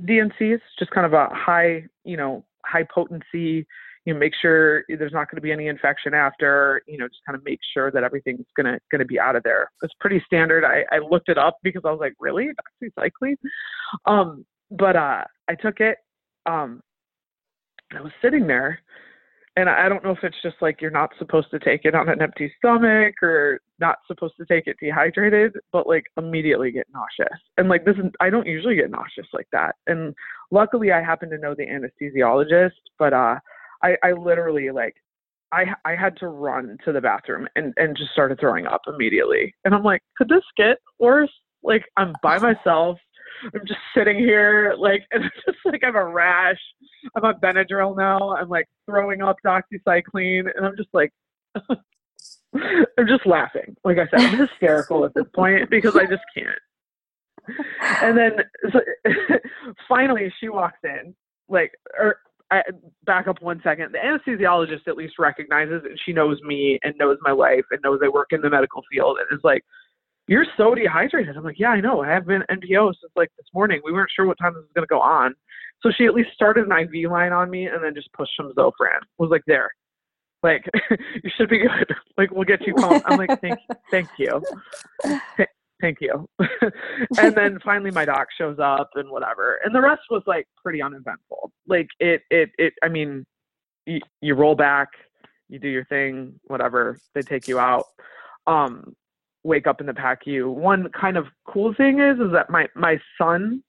[0.05, 3.66] D&Cs just kind of a high you know high potency
[4.05, 7.20] you know make sure there's not going to be any infection after you know just
[7.27, 9.70] kind of make sure that everything's going to going to be out of there.
[9.83, 10.64] It's pretty standard.
[10.64, 12.49] I, I looked it up because i was like really?
[12.83, 13.37] Doxycycline?
[14.07, 15.99] Um but uh i took it
[16.46, 16.81] um
[17.96, 18.81] i was sitting there
[19.56, 22.08] and i don't know if it's just like you're not supposed to take it on
[22.08, 27.38] an empty stomach or not supposed to take it dehydrated but like immediately get nauseous
[27.56, 30.14] and like this is i don't usually get nauseous like that and
[30.50, 33.36] luckily i happen to know the anesthesiologist but uh
[33.82, 34.94] i i literally like
[35.52, 39.54] I I had to run to the bathroom and and just started throwing up immediately.
[39.64, 41.32] And I'm like, could this get worse?
[41.62, 42.98] Like I'm by myself.
[43.54, 46.60] I'm just sitting here like and it's just like I have a rash.
[47.14, 48.36] I'm on Benadryl now.
[48.36, 51.12] I'm like throwing up doxycycline and I'm just like
[52.98, 53.76] I'm just laughing.
[53.84, 56.58] Like I said, I'm hysterical at this point because I just can't.
[58.02, 58.32] And then
[58.72, 58.80] so,
[59.88, 61.14] finally she walks in
[61.48, 62.18] like or
[62.50, 62.62] I,
[63.04, 63.92] back up one second.
[63.92, 68.00] The anesthesiologist at least recognizes and she knows me and knows my life and knows
[68.04, 69.64] I work in the medical field and is like,
[70.28, 72.02] "You're so dehydrated." I'm like, "Yeah, I know.
[72.02, 73.80] I have been NPO since like this morning.
[73.84, 75.34] We weren't sure what time this was going to go on."
[75.82, 78.52] So she at least started an IV line on me and then just pushed some
[78.54, 79.00] Zofran.
[79.18, 79.70] Was like, "There,
[80.42, 81.94] like you should be good.
[82.16, 83.58] Like we'll get you calm." I'm like, "Thank,
[83.90, 84.42] thank you."
[85.36, 85.48] Th-
[85.80, 86.28] Thank you.
[87.18, 89.60] and then finally my doc shows up and whatever.
[89.64, 91.52] And the rest was like pretty uneventful.
[91.66, 93.26] Like it it it I mean
[93.84, 94.88] you, you roll back,
[95.48, 96.98] you do your thing, whatever.
[97.14, 97.84] They take you out.
[98.46, 98.94] Um
[99.44, 100.52] wake up in the PACU.
[100.52, 103.62] One kind of cool thing is is that my my son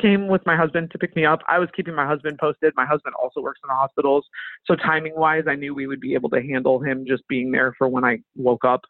[0.00, 1.40] came with my husband to pick me up.
[1.48, 2.72] I was keeping my husband posted.
[2.76, 4.24] My husband also works in the hospitals.
[4.66, 7.74] So timing wise, I knew we would be able to handle him just being there
[7.76, 8.82] for when I woke up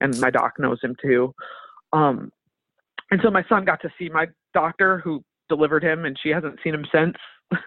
[0.00, 1.34] and my doc knows him too.
[1.92, 2.30] Um,
[3.10, 6.58] and so my son got to see my doctor who delivered him, and she hasn't
[6.62, 7.16] seen him since.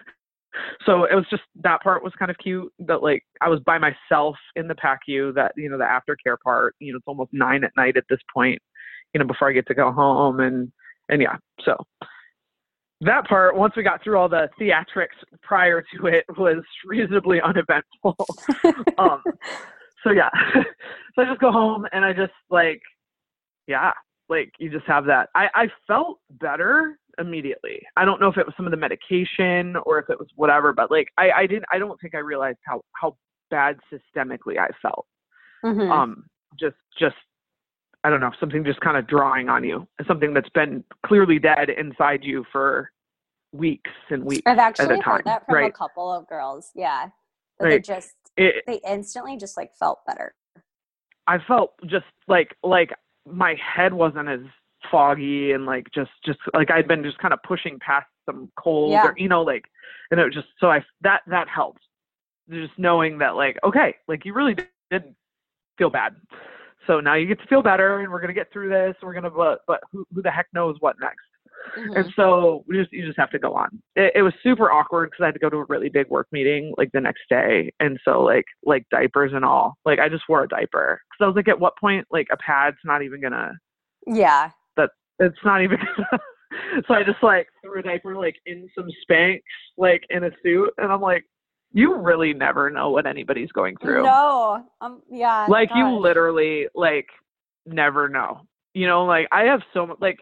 [0.86, 2.72] so it was just that part was kind of cute.
[2.80, 5.34] That like I was by myself in the PACU.
[5.34, 6.74] That you know the aftercare part.
[6.78, 8.60] You know it's almost nine at night at this point.
[9.12, 10.72] You know before I get to go home, and
[11.08, 11.36] and yeah.
[11.64, 11.76] So
[13.00, 18.16] that part, once we got through all the theatrics prior to it, was reasonably uneventful.
[18.98, 19.22] um,
[20.02, 20.30] so yeah,
[21.14, 22.80] so I just go home and I just like,
[23.66, 23.92] yeah,
[24.28, 25.28] like you just have that.
[25.34, 27.80] I, I felt better immediately.
[27.96, 30.72] I don't know if it was some of the medication or if it was whatever,
[30.72, 33.16] but like I, I didn't, I don't think I realized how, how
[33.50, 35.06] bad systemically I felt.
[35.64, 35.90] Mhm.
[35.90, 36.24] Um,
[36.58, 37.16] just, just,
[38.04, 41.70] I don't know, something just kind of drawing on you, something that's been clearly dead
[41.70, 42.90] inside you for
[43.52, 44.42] weeks and weeks.
[44.46, 45.74] I've actually time, heard that from a right.
[45.74, 46.70] couple of girls.
[46.74, 47.08] Yeah.
[47.58, 50.34] That they just It, they instantly just like felt better.
[51.26, 52.90] I felt just like like
[53.26, 54.40] my head wasn't as
[54.90, 58.90] foggy and like just just like I'd been just kind of pushing past some cold
[58.92, 59.06] Yeah.
[59.06, 59.64] or you know like
[60.10, 61.80] and it was just so I that that helped
[62.50, 64.56] just knowing that like okay like you really
[64.90, 65.16] didn't
[65.78, 66.16] feel bad
[66.86, 69.30] so now you get to feel better and we're gonna get through this we're gonna
[69.30, 71.20] but but who, who the heck knows what next
[71.78, 71.96] Mhm.
[71.96, 73.80] and so we just you just have to go on.
[73.96, 76.26] It, it was super awkward because I had to go to a really big work
[76.30, 79.78] meeting like the next day, and so like like diapers and all.
[79.86, 82.36] Like I just wore a diaper because I was like, at what point like a
[82.36, 83.52] pad's not even gonna.
[84.06, 84.50] Yeah.
[84.76, 85.78] That It's not even.
[85.78, 86.20] gonna
[86.86, 89.40] so I just like threw a diaper like in some Spanx
[89.78, 91.24] like in a suit, and I'm like,
[91.74, 94.04] you really never know what anybody's going through.
[94.04, 94.64] No.
[94.80, 95.02] Um.
[95.10, 95.46] Yeah.
[95.48, 97.08] like you literally like
[97.66, 98.42] never know
[98.74, 100.18] you know like i have so much like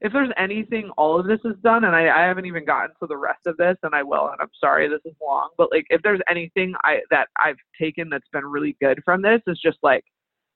[0.00, 3.06] if there's anything all of this is done and I, I haven't even gotten to
[3.06, 5.86] the rest of this and I will and I'm sorry this is long, but like
[5.90, 9.78] if there's anything I that I've taken that's been really good from this is just
[9.82, 10.04] like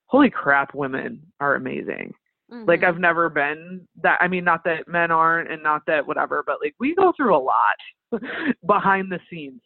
[0.07, 2.15] holy crap women are amazing.
[2.53, 2.69] Mm-hmm.
[2.69, 6.45] Like I've never been that I mean not that men aren't and not that whatever,
[6.47, 8.23] but like we go through a lot
[8.67, 9.61] behind the scenes.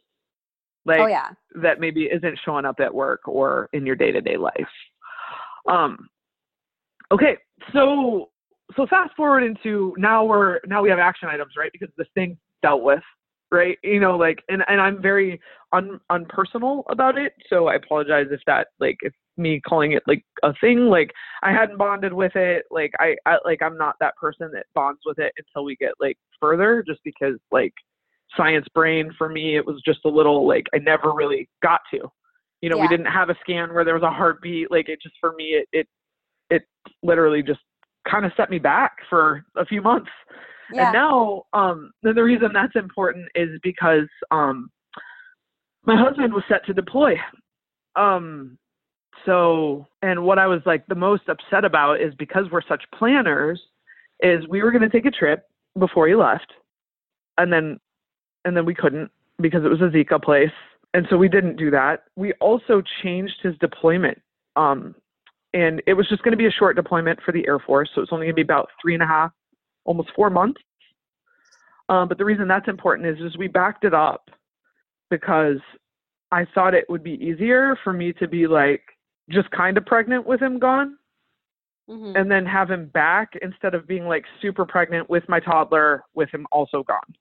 [0.87, 1.31] Like oh, yeah.
[1.63, 4.55] that maybe isn't showing up at work or in your day-to-day life.
[5.69, 6.09] Um
[7.13, 7.37] okay,
[7.73, 8.31] so
[8.77, 11.71] so fast forward into now we're now we have action items, right?
[11.73, 13.03] Because this thing dealt with,
[13.51, 13.79] right?
[13.83, 15.41] You know, like and and I'm very
[15.73, 20.25] un unpersonal about it, so I apologize if that like if me calling it like
[20.43, 21.11] a thing like
[21.43, 25.01] I hadn't bonded with it like I, I like I'm not that person that bonds
[25.05, 27.75] with it until we get like further just because like
[28.37, 32.09] science brain for me it was just a little like I never really got to
[32.61, 32.83] you know yeah.
[32.83, 35.61] we didn't have a scan where there was a heartbeat like it just for me
[35.61, 35.89] it it
[36.51, 36.63] it
[37.03, 37.61] literally just
[38.11, 40.11] kind of set me back for a few months.
[40.73, 40.87] Yeah.
[40.87, 44.71] And now, um, the reason that's important is because um,
[45.85, 47.15] my husband was set to deploy.
[47.95, 48.59] Um,
[49.25, 53.61] so, and what I was like the most upset about is because we're such planners,
[54.21, 55.45] is we were going to take a trip
[55.79, 56.53] before he left,
[57.39, 57.79] and then,
[58.47, 60.53] and then we couldn't because it was a Zika place,
[60.95, 62.05] and so we didn't do that.
[62.17, 64.23] We also changed his deployment.
[64.55, 64.95] Um,
[65.53, 68.01] and it was just going to be a short deployment for the Air Force, so
[68.01, 69.33] it's only going to be about three and a half,
[69.85, 70.61] almost four months.
[71.89, 74.31] Um, but the reason that's important is, is we backed it up
[75.11, 75.59] because
[76.33, 78.83] I thought it would be easier for me to be like
[79.31, 80.97] just kind of pregnant with him gone,
[81.89, 82.17] mm-hmm.
[82.17, 86.29] and then have him back instead of being like super pregnant with my toddler with
[86.31, 87.15] him also gone.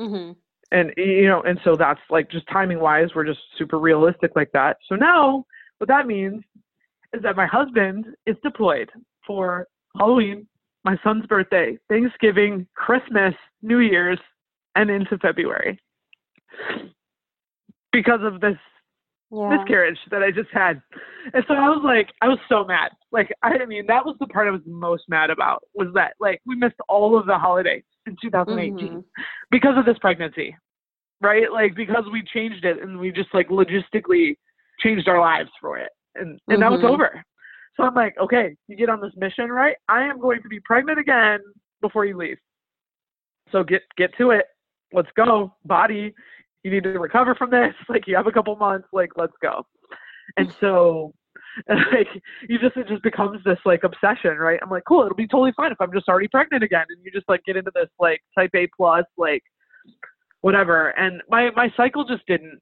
[0.00, 0.32] Mm-hmm.
[0.74, 4.50] And you know, and so that's like just timing wise, we're just super realistic like
[4.52, 4.78] that.
[4.88, 5.44] So now,
[5.78, 6.42] what that means
[7.12, 8.90] is that my husband is deployed
[9.24, 10.48] for Halloween,
[10.84, 14.18] my son's birthday, Thanksgiving, Christmas, New Year's,
[14.74, 15.80] and into February
[17.92, 18.56] because of this
[19.30, 19.56] yeah.
[19.56, 20.82] miscarriage that I just had.
[21.32, 22.90] And so I was like, I was so mad.
[23.12, 26.40] Like, I mean, that was the part I was most mad about was that like
[26.44, 29.00] we missed all of the holidays in 2018 mm-hmm.
[29.50, 30.56] because of this pregnancy,
[31.20, 31.50] right?
[31.52, 34.36] Like because we changed it and we just like logistically
[34.80, 36.60] changed our lives for it and and mm-hmm.
[36.60, 36.92] now it's mm-hmm.
[36.92, 37.24] over.
[37.76, 39.76] So I'm like, okay, you get on this mission, right?
[39.88, 41.40] I am going to be pregnant again
[41.80, 42.38] before you leave.
[43.50, 44.46] So get get to it.
[44.92, 46.14] Let's go, body.
[46.62, 47.74] You need to recover from this.
[47.88, 48.88] Like you have a couple months.
[48.92, 49.66] Like let's go.
[50.36, 51.12] And so
[51.68, 52.08] like
[52.48, 54.58] you just it just becomes this like obsession, right?
[54.62, 57.10] I'm like, cool, it'll be totally fine if I'm just already pregnant again, and you
[57.10, 59.42] just like get into this like type A plus like
[60.40, 60.88] whatever.
[60.90, 62.60] And my my cycle just didn't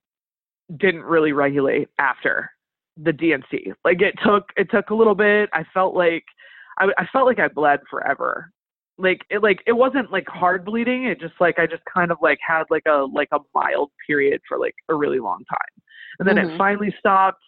[0.78, 2.50] didn't really regulate after
[2.96, 3.72] the D&C.
[3.84, 5.48] Like it took it took a little bit.
[5.52, 6.24] I felt like
[6.78, 8.50] I, I felt like I bled forever.
[8.98, 11.06] Like it like it wasn't like hard bleeding.
[11.06, 14.40] It just like I just kind of like had like a like a mild period
[14.46, 15.82] for like a really long time.
[16.18, 16.54] And then mm-hmm.
[16.54, 17.42] it finally stopped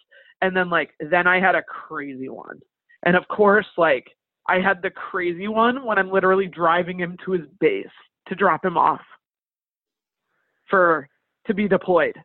[0.45, 2.59] and then like then I had a crazy one.
[3.03, 4.05] And of course like
[4.47, 7.87] I had the crazy one when I'm literally driving him to his base
[8.27, 9.01] to drop him off
[10.69, 11.07] for
[11.47, 12.15] to be deployed.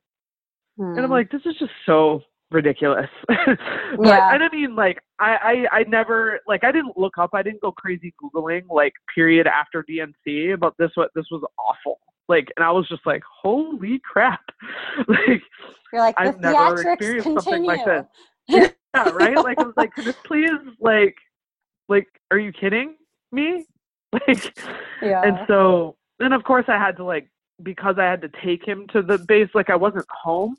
[0.79, 0.97] Mm.
[0.97, 1.13] And I'm hmm.
[1.13, 3.09] like, this is just so ridiculous.
[3.29, 3.59] but
[4.03, 4.35] yeah.
[4.35, 7.63] and I mean like I, I I never like I didn't look up, I didn't
[7.63, 12.01] go crazy Googling like period after D&C but this what this was awful.
[12.31, 14.41] Like and I was just like, holy crap.
[15.09, 15.43] like
[15.93, 17.41] You're like I've never experienced continue.
[17.41, 18.07] something like this.
[18.95, 19.37] yeah, right?
[19.37, 21.17] Like I was like, could this please like
[21.89, 22.97] like are you kidding
[23.33, 23.67] me?
[24.13, 24.59] Like
[25.01, 25.23] yeah.
[25.23, 27.31] and so then of course I had to like
[27.63, 30.57] because I had to take him to the base, like I wasn't home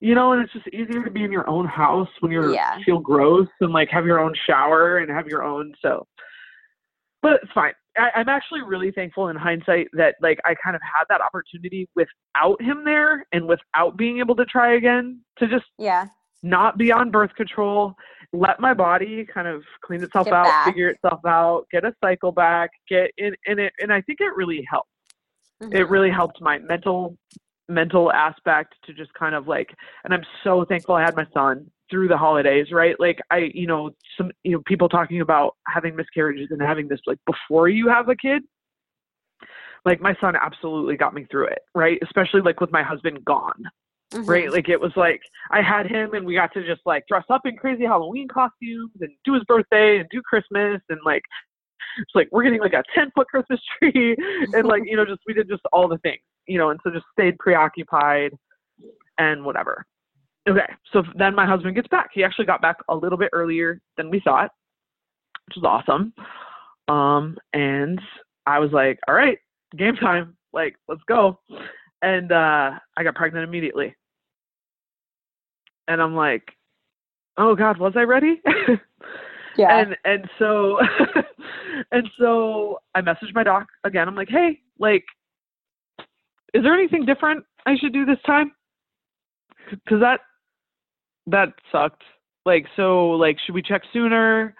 [0.00, 2.78] you know, and it's just easier to be in your own house when you yeah.
[2.84, 5.74] feel gross and like have your own shower and have your own.
[5.82, 6.06] So,
[7.20, 7.72] but it's fine.
[7.98, 11.88] I, I'm actually really thankful in hindsight that like I kind of had that opportunity
[11.94, 16.06] without him there and without being able to try again to just yeah
[16.42, 17.94] not be on birth control,
[18.32, 20.66] let my body kind of clean itself get out, back.
[20.66, 24.36] figure itself out, get a cycle back, get in, in it, and I think it
[24.36, 24.88] really helped.
[25.62, 25.74] Mm-hmm.
[25.74, 27.16] It really helped my mental
[27.68, 29.68] mental aspect to just kind of like
[30.04, 32.98] and I'm so thankful I had my son through the holidays, right?
[32.98, 37.00] Like I, you know, some you know, people talking about having miscarriages and having this
[37.06, 38.42] like before you have a kid.
[39.84, 41.98] Like my son absolutely got me through it, right?
[42.02, 43.62] Especially like with my husband gone.
[44.12, 44.24] Mm-hmm.
[44.24, 44.50] Right?
[44.50, 45.20] Like it was like
[45.50, 48.92] I had him and we got to just like dress up in crazy Halloween costumes
[49.00, 51.22] and do his birthday and do Christmas and like
[51.98, 54.16] it's like we're getting like a 10 foot Christmas tree
[54.54, 56.90] and like, you know, just we did just all the things you know, and so
[56.90, 58.32] just stayed preoccupied
[59.18, 59.84] and whatever.
[60.48, 62.10] Okay, so then my husband gets back.
[62.12, 64.50] He actually got back a little bit earlier than we thought,
[65.46, 66.12] which is awesome.
[66.88, 68.00] Um, and
[68.46, 69.38] I was like, all right,
[69.76, 70.36] game time.
[70.52, 71.38] Like, let's go.
[72.00, 73.94] And uh, I got pregnant immediately.
[75.86, 76.44] And I'm like,
[77.36, 78.40] oh God, was I ready?
[79.58, 79.80] Yeah.
[79.80, 80.78] and and so
[81.90, 84.06] and so I messaged my doc again.
[84.06, 85.04] I'm like, hey, like,
[86.54, 88.52] is there anything different I should do this time?
[89.68, 90.20] Because that
[91.30, 92.02] that sucked.
[92.44, 94.54] Like, so like, should we check sooner?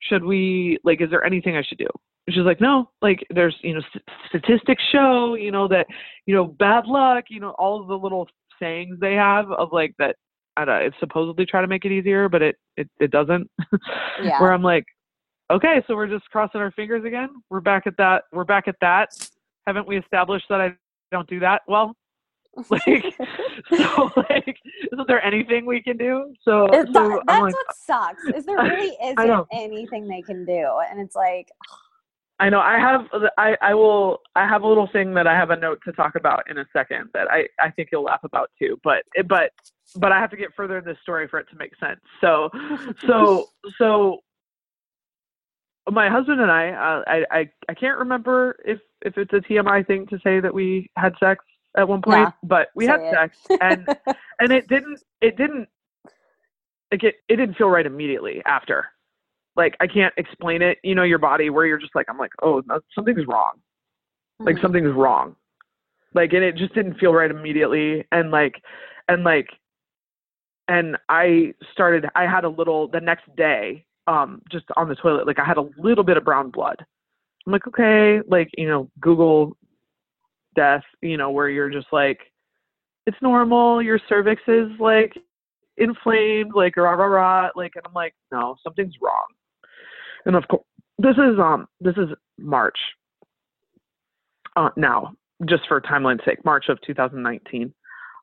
[0.00, 1.00] Should we like?
[1.00, 1.88] Is there anything I should do?
[2.26, 2.90] And she's like, no.
[3.00, 5.86] Like, there's you know st- statistics show you know that
[6.26, 7.24] you know bad luck.
[7.28, 8.28] You know all of the little
[8.60, 10.16] sayings they have of like that
[10.56, 13.50] I don't know, it's supposedly try to make it easier, but it it, it doesn't.
[14.22, 14.40] Yeah.
[14.40, 14.84] Where I'm like,
[15.50, 17.30] okay, so we're just crossing our fingers again.
[17.50, 18.24] We're back at that.
[18.30, 19.08] We're back at that.
[19.66, 20.74] Haven't we established that I
[21.10, 21.96] don't do that well?
[22.70, 23.14] Like,
[23.70, 24.58] so like,
[24.92, 26.34] isn't there anything we can do?
[26.44, 28.22] So, so that- that's like, what sucks.
[28.36, 31.48] Is there really isn't anything they can do, and it's like,
[32.38, 33.06] I know I have
[33.38, 36.14] I I will I have a little thing that I have a note to talk
[36.16, 38.78] about in a second that I I think you'll laugh about too.
[38.82, 39.52] But but
[39.96, 42.00] but I have to get further in this story for it to make sense.
[42.20, 42.50] So
[43.06, 43.46] so
[43.78, 44.18] so
[45.90, 49.86] my husband and I, uh, I I I can't remember if if it's a TMI
[49.86, 51.44] thing to say that we had sex
[51.76, 53.14] at one point, but we had it.
[53.14, 53.86] sex and
[54.40, 55.68] and it didn't it didn't
[56.90, 58.86] like it it didn't feel right immediately after.
[59.56, 62.32] Like I can't explain it, you know, your body where you're just like I'm like,
[62.42, 62.62] "Oh,
[62.94, 63.60] something's wrong."
[64.40, 64.62] Like Mhm.
[64.62, 65.36] something's wrong.
[66.14, 68.62] Like and it just didn't feel right immediately and like
[69.08, 69.48] and like
[70.68, 75.26] and I started I had a little the next day um just on the toilet
[75.26, 76.84] like I had a little bit of brown blood.
[77.46, 79.56] I'm like, "Okay, like, you know, Google
[80.54, 82.20] death, you know, where you're just like
[83.06, 85.12] it's normal, your cervix is like
[85.76, 89.26] inflamed, like rah rah rah, like and I'm like, no, something's wrong.
[90.26, 90.64] And of course
[90.98, 92.78] this is um this is March.
[94.56, 95.14] Uh now,
[95.48, 97.72] just for timeline's sake, March of 2019.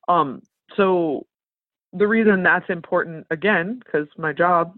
[0.08, 0.42] Um
[0.78, 1.26] so
[1.94, 4.74] the reason that's important again because my job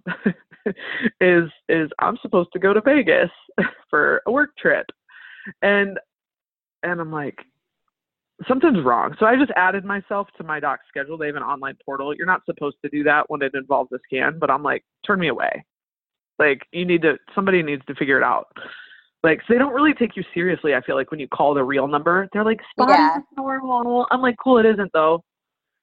[1.22, 3.32] is is I'm supposed to go to Vegas
[3.90, 4.88] for a work trip.
[5.62, 6.00] And
[6.84, 7.40] and I'm like
[8.48, 9.16] something's wrong.
[9.20, 11.18] So I just added myself to my doc's schedule.
[11.18, 12.16] They have an online portal.
[12.16, 15.20] You're not supposed to do that when it involves a scan, but I'm like, turn
[15.20, 15.64] me away.
[16.40, 18.48] Like you need to somebody needs to figure it out.
[19.24, 21.64] Like so they don't really take you seriously, I feel like when you call the
[21.64, 22.28] real number.
[22.34, 23.20] They're like, spotty Yeah.
[23.38, 24.08] normal.
[24.10, 25.24] I'm like, cool, it isn't though.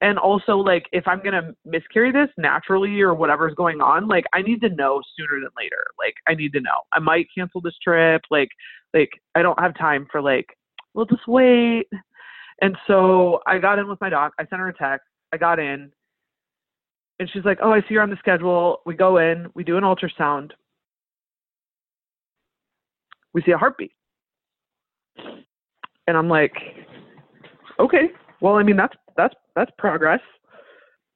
[0.01, 4.41] And also like if I'm gonna miscarry this naturally or whatever's going on, like I
[4.41, 5.83] need to know sooner than later.
[5.97, 6.71] Like I need to know.
[6.93, 8.21] I might cancel this trip.
[8.29, 8.49] Like
[8.93, 10.47] like I don't have time for like,
[10.93, 11.87] we'll just wait.
[12.61, 14.33] And so I got in with my doc.
[14.39, 15.07] I sent her a text.
[15.31, 15.91] I got in.
[17.19, 18.79] And she's like, Oh, I see you're on the schedule.
[18.85, 20.51] We go in, we do an ultrasound.
[23.33, 23.91] We see a heartbeat.
[26.07, 26.53] And I'm like,
[27.79, 28.11] Okay.
[28.41, 30.21] Well, I mean that's that's that's progress.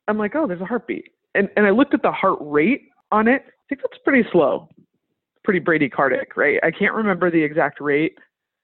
[0.07, 1.09] I'm like, oh, there's a heartbeat.
[1.35, 3.43] And and I looked at the heart rate on it.
[3.47, 4.69] I think that's pretty slow.
[5.43, 6.59] Pretty bradycardic, right?
[6.63, 8.17] I can't remember the exact rate,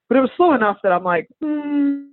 [0.09, 2.05] but it was slow enough that I'm like, hmm.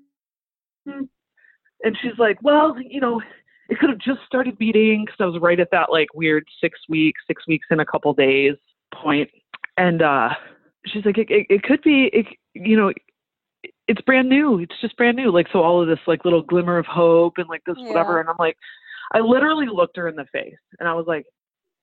[0.85, 3.20] And she's like, well, you know,
[3.68, 6.78] it could have just started beating because I was right at that like weird six
[6.88, 8.54] weeks, six weeks in a couple days
[8.94, 9.30] point.
[9.76, 10.30] And uh,
[10.87, 12.92] she's like, it, it, it could be, it, you know,
[13.88, 14.61] it's brand new.
[14.61, 15.32] It's just brand new.
[15.32, 18.20] Like, so all of this like little glimmer of hope and like this whatever.
[18.20, 18.56] And I'm like,
[19.12, 21.26] I literally looked her in the face and I was like,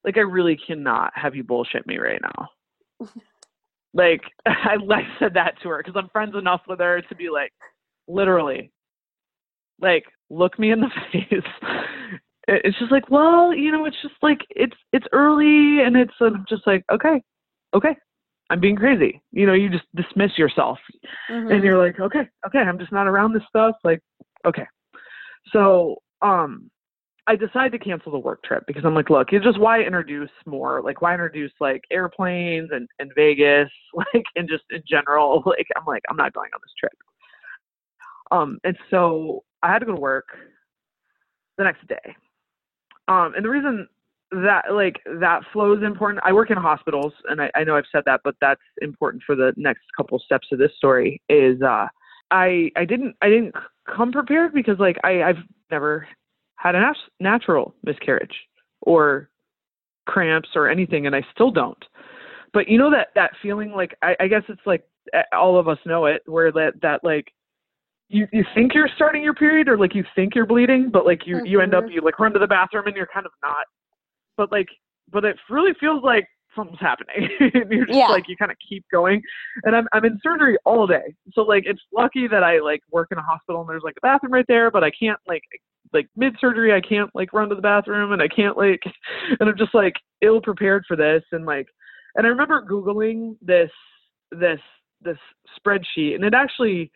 [0.04, 3.08] like I really cannot have you bullshit me right now.
[3.94, 7.30] like I, I said that to her because I'm friends enough with her to be
[7.30, 7.52] like,
[8.08, 8.72] literally,
[9.80, 11.44] like look me in the face.
[12.48, 16.14] It's just like, well, you know, it's just like it's it's early and it's
[16.50, 17.22] just like, okay,
[17.74, 17.96] okay,
[18.50, 19.22] I'm being crazy.
[19.32, 20.78] You know, you just dismiss yourself
[21.30, 21.54] Mhm.
[21.54, 23.76] and you're like, okay, okay, I'm just not around this stuff.
[23.84, 24.02] Like,
[24.46, 24.66] okay.
[25.52, 26.70] So, um,
[27.26, 30.30] I decided to cancel the work trip because I'm like, look, it's just why introduce
[30.46, 30.82] more?
[30.82, 35.86] Like, why introduce like airplanes and, and Vegas, like, and just in general, like, I'm
[35.86, 36.94] like, I'm not going on this trip.
[38.32, 40.28] Um, and so I had to go to work
[41.58, 42.16] the next day.
[43.08, 43.88] Um, and the reason
[44.32, 46.24] that like that flow is important.
[46.26, 49.36] I work in hospitals, and I, I know I've said that, but that's important for
[49.36, 51.22] the next couple steps of this story.
[51.30, 51.88] Is uh,
[52.32, 53.54] I I didn't I didn't
[53.96, 56.08] come prepared because like I I've never
[56.56, 58.36] had a nat- natural miscarriage
[58.82, 59.30] or
[60.06, 61.84] cramps or anything, and I still don't.
[62.54, 64.84] But you know that that feeling like I, I guess it's like
[65.34, 67.26] all of us know it, where that that like
[68.10, 71.26] you you think you're starting your period or like you think you're bleeding, but like
[71.26, 71.94] you you end up Mhm.
[71.94, 73.66] you like run to the bathroom and you're kind of not.
[74.38, 74.68] But like
[75.12, 77.28] but it really feels like something's happening.
[77.40, 78.08] and you're just Yeah.
[78.08, 79.22] like you kind of keep going.
[79.64, 81.16] And I'm I'm in surgery all day.
[81.34, 84.02] So like it's lucky that I like work in a hospital and there's like a
[84.02, 85.42] bathroom right there, but I can't like
[85.94, 88.82] like mid surgery I can't like run to the bathroom and I can't like
[89.40, 91.68] and I'm just like ill prepared for this and like
[92.16, 93.72] and I remember googling this
[94.32, 94.60] this
[95.02, 95.18] this
[95.60, 96.92] spreadsheet and it actually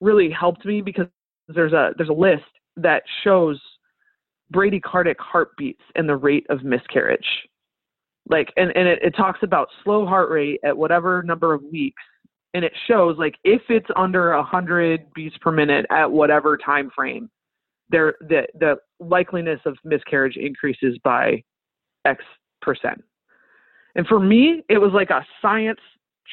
[0.00, 1.06] really helped me because
[1.48, 2.44] there's a there's a list
[2.76, 3.60] that shows
[4.52, 7.26] bradycardic heartbeats and the rate of miscarriage.
[8.28, 12.02] Like and, and it, it talks about slow heart rate at whatever number of weeks
[12.54, 17.30] and it shows like if it's under 100 beats per minute at whatever time frame
[17.90, 21.42] there the the likeliness of miscarriage increases by
[22.04, 22.22] x
[22.62, 23.02] percent.
[23.94, 25.80] And for me it was like a science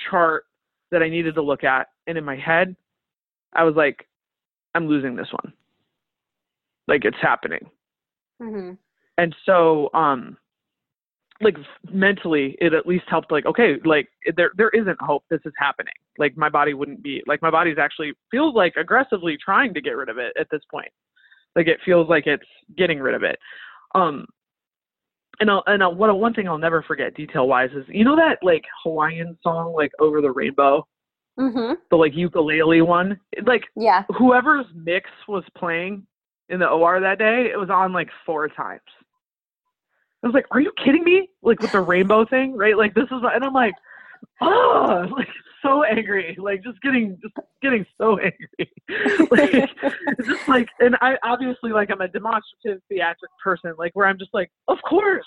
[0.10, 0.44] chart
[0.92, 1.88] that i needed to look at.
[2.08, 2.76] And in my head
[3.54, 4.08] i was like
[4.76, 5.54] i'm losing this one.
[6.88, 7.70] Like it's happening.
[8.42, 8.74] Hmm
[9.18, 10.38] and so um
[11.42, 11.56] like
[11.92, 15.24] mentally it at least helped like okay like there there isn't hope.
[15.30, 15.94] This is happening.
[16.18, 19.92] Like my body wouldn't be like my body's actually feels like aggressively trying to get
[19.92, 20.92] rid of it at this point
[21.58, 22.46] like it feels like it's
[22.78, 23.38] getting rid of it
[23.96, 24.26] um
[25.40, 28.16] and I'll, and I'll, what one thing I'll never forget detail wise is you know
[28.16, 30.88] that like Hawaiian song like over the rainbow
[31.38, 34.04] hmm the like ukulele one like Yeah.
[34.18, 36.08] whoever's mix was playing
[36.50, 38.82] in the OR that day, it was on like four times.
[40.24, 42.78] I was like, "Are you kidding me?" Like with the rainbow thing, right?
[42.78, 43.74] Like this is, and I'm like,
[44.42, 45.28] "Oh, like
[45.64, 49.70] so angry, like just getting, just getting so angry." like
[50.26, 54.34] just like, and I obviously like I'm a demonstrative theatric person, like where I'm just
[54.34, 55.26] like, "Of course."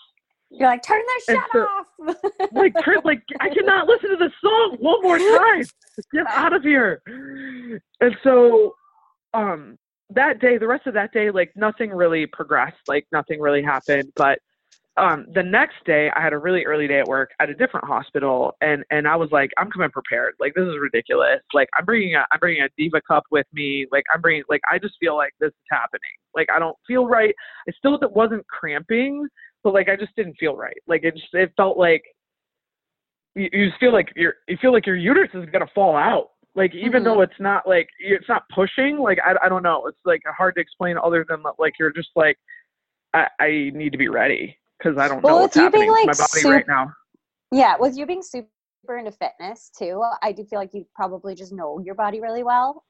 [0.52, 1.86] You're like, turn that shit so- off.
[2.52, 5.64] Like, Trent, like I cannot listen to this song one more time.
[6.12, 7.00] Get out of here.
[7.06, 8.74] And so,
[9.32, 9.78] um,
[10.10, 12.80] that day, the rest of that day, like nothing really progressed.
[12.88, 14.10] Like nothing really happened.
[14.16, 14.40] But
[15.00, 17.86] um, the next day, I had a really early day at work at a different
[17.86, 20.34] hospital, and and I was like, I'm coming prepared.
[20.38, 21.40] Like this is ridiculous.
[21.54, 23.86] Like I'm bringing a I'm bringing a diva cup with me.
[23.90, 26.00] Like I'm bringing like I just feel like this is happening.
[26.34, 27.34] Like I don't feel right.
[27.66, 29.26] I still it wasn't cramping,
[29.64, 30.76] but like I just didn't feel right.
[30.86, 32.02] Like it just it felt like
[33.34, 36.28] you, you feel like your you feel like your uterus is gonna fall out.
[36.54, 37.04] Like even Mhm.
[37.04, 38.98] though it's not like it's not pushing.
[38.98, 39.86] Like I I don't know.
[39.86, 42.36] It's like hard to explain other than like you're just like
[43.14, 45.82] I, I need to be ready because I don't Well, know with what's you happening
[45.82, 46.92] being, to like, my body sup- right now.
[47.52, 48.48] yeah, with you being super
[48.98, 52.84] into fitness too, I do feel like you probably just know your body really well.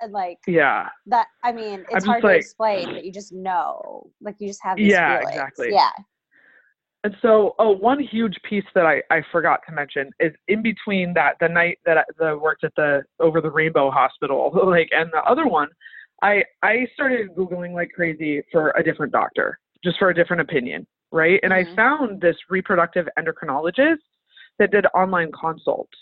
[0.00, 0.88] And like Yeah.
[1.06, 4.10] that, I mean, it's just hard to like- explain, but you just know.
[4.20, 5.30] Like you just have these Yeah, feelings.
[5.30, 5.72] exactly.
[5.72, 5.90] Yeah.
[7.04, 11.12] And so, oh, one huge piece that I, I forgot to mention is in between
[11.14, 15.10] that, the night that I the worked at the over the Rainbow Hospital, like, and
[15.12, 15.68] the other one,
[16.22, 20.86] I I started googling like crazy for a different doctor, just for a different opinion,
[21.12, 21.38] right?
[21.42, 21.76] And I Mhm.
[21.76, 24.02] found this reproductive endocrinologist
[24.58, 25.96] that did online consults.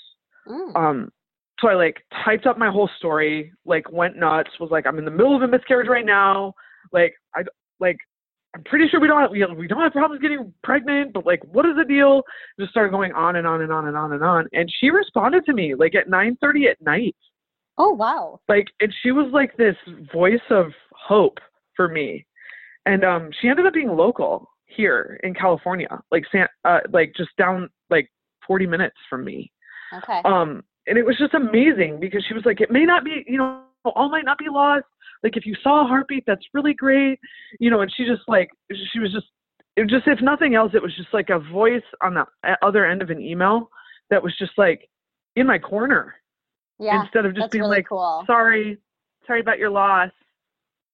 [0.47, 0.77] Mm.
[0.77, 1.13] Um,
[1.61, 5.05] so I like typed up my whole story, like went nuts, was like, I'm in
[5.05, 6.55] the middle of a miscarriage right now,
[6.93, 7.45] like I
[7.81, 7.99] like
[8.55, 11.41] I'm pretty sure we don't have, we, we don't have problems getting pregnant, but like,
[11.45, 12.23] what is the deal?
[12.59, 14.49] Just started going on and on and on and on and on.
[14.53, 17.17] And she responded to me like at 9:30 at night,
[17.79, 18.41] Oh wow.
[18.49, 19.77] like, and she was like this
[20.13, 21.39] voice of hope
[21.77, 22.27] for me.
[22.87, 27.31] And um, she ended up being local here in California, like San, uh, like just
[27.39, 28.11] down like
[28.47, 29.51] 40 minutes from me.
[29.93, 30.21] Okay.
[30.25, 33.39] Um, and it was just amazing because she was like, it may not be, you
[33.39, 34.85] know, all might not be lost.
[35.23, 37.19] Like if you saw a heartbeat, that's really great,
[37.59, 37.81] you know.
[37.81, 38.49] And she just like,
[38.93, 39.27] she was just,
[39.77, 42.25] it just if nothing else, it was just like a voice on the
[42.63, 43.71] other end of an email
[44.11, 44.89] that was just like
[45.37, 46.15] in my corner
[46.79, 47.03] yeah.
[47.03, 48.25] instead of just being really like, cool.
[48.27, 48.79] sorry,
[49.27, 50.11] sorry about your loss,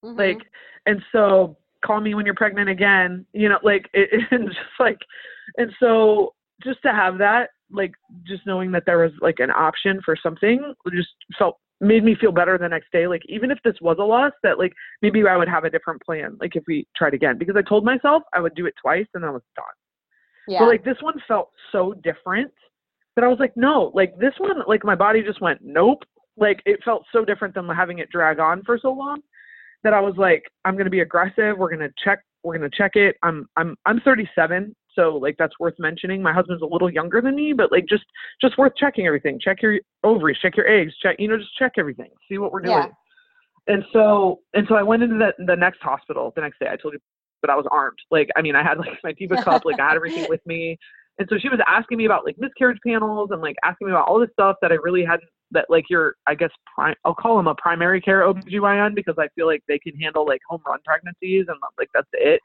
[0.03, 0.17] Mhm.
[0.17, 0.45] like,
[0.85, 4.99] and so call me when you're pregnant again, you know, like it, and just like,
[5.57, 7.91] and so just to have that, like,
[8.25, 12.31] just knowing that there was like an option for something, just felt made me feel
[12.31, 13.07] better the next day.
[13.07, 16.01] Like even if this was a loss, that like maybe I would have a different
[16.01, 16.37] plan.
[16.39, 19.25] Like if we tried again, because I told myself I would do it twice and
[19.25, 19.65] I was done.
[20.47, 20.59] yeah.
[20.59, 22.51] But like this one felt so different
[23.15, 26.03] that I was like, no, like this one, like my body just went, nope.
[26.35, 29.21] Like it felt so different than having it drag on for so long
[29.83, 31.57] that I was like, I'm gonna be aggressive.
[31.57, 32.19] We're gonna check.
[32.43, 33.15] We're gonna check it.
[33.23, 36.21] I'm I'm I'm 37, so like that's worth mentioning.
[36.21, 38.05] My husband's a little younger than me, but like just
[38.41, 39.39] just worth checking everything.
[39.39, 40.37] Check your ovaries.
[40.41, 40.93] Check your eggs.
[41.01, 42.09] Check you know just check everything.
[42.29, 42.77] See what we're doing.
[42.77, 43.73] Yeah.
[43.73, 46.67] And so and so I went into the the next hospital the next day.
[46.71, 46.99] I told you,
[47.41, 47.99] but I was armed.
[48.11, 49.65] Like I mean, I had like my diva cup.
[49.65, 50.77] Like I had everything with me.
[51.19, 54.07] And so she was asking me about like miscarriage panels and like asking me about
[54.07, 57.37] all this stuff that I really hadn't that like your I guess pri- I'll call
[57.37, 60.79] them a primary care OBGYN because I feel like they can handle like home run
[60.85, 62.41] pregnancies and like that's it.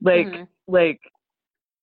[0.00, 0.48] Like Mhm.
[0.66, 1.00] like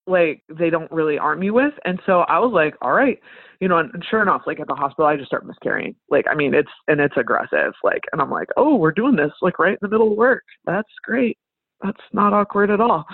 [0.07, 1.74] like they don't really arm you with.
[1.86, 3.20] And so I was like, all right,
[3.59, 5.95] you know, and, and sure enough, like at the hospital, I just start miscarrying.
[6.09, 7.74] Like, I mean, it's and it's aggressive.
[7.84, 10.43] Like, and I'm like, oh, we're doing this like right in the middle of work.
[10.65, 11.38] That's great.
[11.84, 13.05] That's not awkward at all.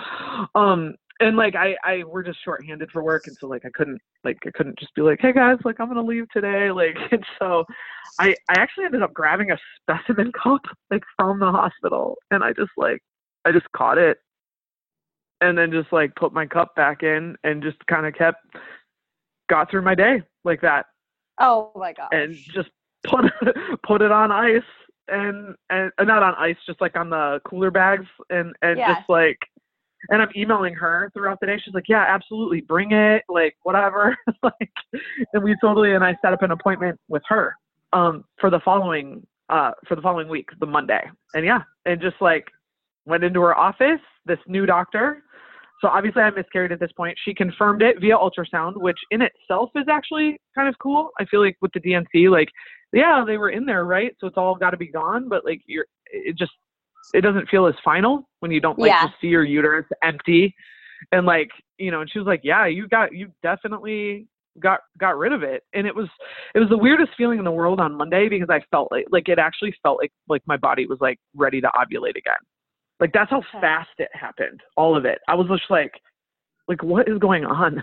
[0.54, 4.00] Um, and like I, I we're just shorthanded for work, and so like I couldn't
[4.24, 6.70] like I couldn't just be like, hey guys, like I'm gonna leave today.
[6.76, 7.64] Like, and so
[8.18, 12.52] I I actually ended up grabbing a specimen cup like from the hospital, and I
[12.52, 13.02] just like
[13.44, 14.18] I just caught it
[15.40, 18.56] and then just like put my cup back in and just kind of kept
[19.48, 20.86] got through my day like that
[21.40, 22.70] oh my god and just
[23.04, 23.24] put
[23.86, 24.62] put it on ice
[25.08, 28.94] and and not on ice just like on the cooler bags and and Yeah.
[28.94, 29.38] just like
[30.10, 31.60] and I'm emailing her throughout the day.
[31.64, 34.72] She's like, "Yeah, absolutely, bring it, like whatever." like,
[35.32, 37.54] and we totally and I set up an appointment with her
[37.92, 41.02] um for the following uh for the following week, the Monday.
[41.34, 42.46] And yeah, and just like
[43.06, 45.22] went into her office, this new doctor.
[45.80, 47.16] So obviously I miscarried at this point.
[47.24, 51.10] She confirmed it via ultrasound, which in itself is actually kind of cool.
[51.20, 52.48] I feel like with the D&C, like,
[52.92, 54.16] yeah, they were in there, right?
[54.18, 56.52] So it's all got to be gone, but like you're, it just,
[57.12, 59.06] it doesn't feel as final when you don't like Yeah.
[59.08, 60.54] just see your uterus empty,
[61.12, 62.00] and like you know.
[62.00, 64.26] And she was like, yeah, you got, you definitely
[64.60, 66.08] got got rid of it, and it was,
[66.54, 69.28] it was the weirdest feeling in the world on Monday because I felt like, like
[69.28, 72.40] it actually felt like like my body was like ready to ovulate again.
[73.00, 73.60] Like that's how Okay.
[73.60, 75.18] fast it happened, all of it.
[75.28, 75.92] I was just like,
[76.68, 77.82] like what is going on?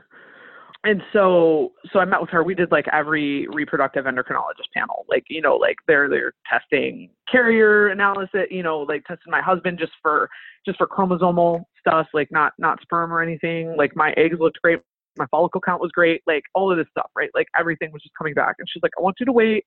[0.85, 2.43] And so, so I met with her.
[2.43, 7.87] We did like every reproductive endocrinologist panel, like you know, like they're they're testing carrier
[7.87, 10.29] analysis, you know, like testing my husband just for
[10.65, 13.75] just for chromosomal stuff, like not not sperm or anything.
[13.77, 14.79] Like my eggs looked great,
[15.17, 17.29] my follicle count was great, like all of this stuff, right?
[17.33, 18.55] Like everything was just coming back.
[18.59, 19.65] And she's like, I want you to wait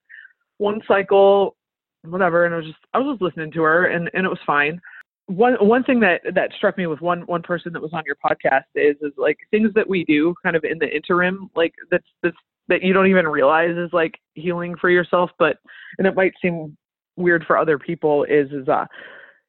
[0.58, 1.56] one cycle,
[2.04, 2.44] whatever.
[2.44, 4.80] And I was just I was just listening to her, and and it was fine
[5.26, 8.16] one one thing that that struck me with one one person that was on your
[8.16, 12.06] podcast is is like things that we do kind of in the interim like that's
[12.22, 12.36] that's
[12.68, 15.56] that you don't even realize is like healing for yourself but
[15.98, 16.76] and it might seem
[17.16, 18.84] weird for other people is is uh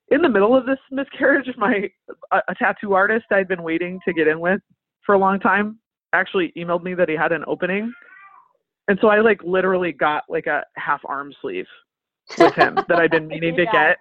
[0.09, 1.87] in the middle of this miscarriage my
[2.31, 4.61] a, a tattoo artist I'd been waiting to get in with
[5.05, 5.77] for a long time
[6.13, 7.93] actually emailed me that he had an opening.
[8.87, 11.65] And so I like literally got like a half arm sleeve
[12.37, 13.97] with him that I'd been meaning to get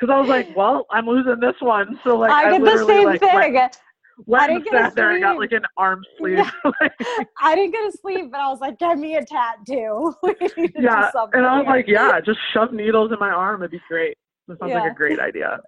[0.00, 1.98] because I was like, well, I'm losing this one.
[2.04, 3.34] So like, I did the same like, thing.
[3.34, 3.76] Went,
[4.26, 6.38] went I didn't get sat there and got like an arm sleeve.
[6.38, 6.50] Yeah.
[7.40, 10.14] I didn't get a sleeve, but I was like, get me a tattoo.
[10.22, 13.30] We need to do yeah, and I was like, yeah, just shove needles in my
[13.30, 13.62] arm.
[13.62, 14.16] It'd be great.
[14.48, 14.80] That sounds Yeah.
[14.80, 15.60] like a great idea.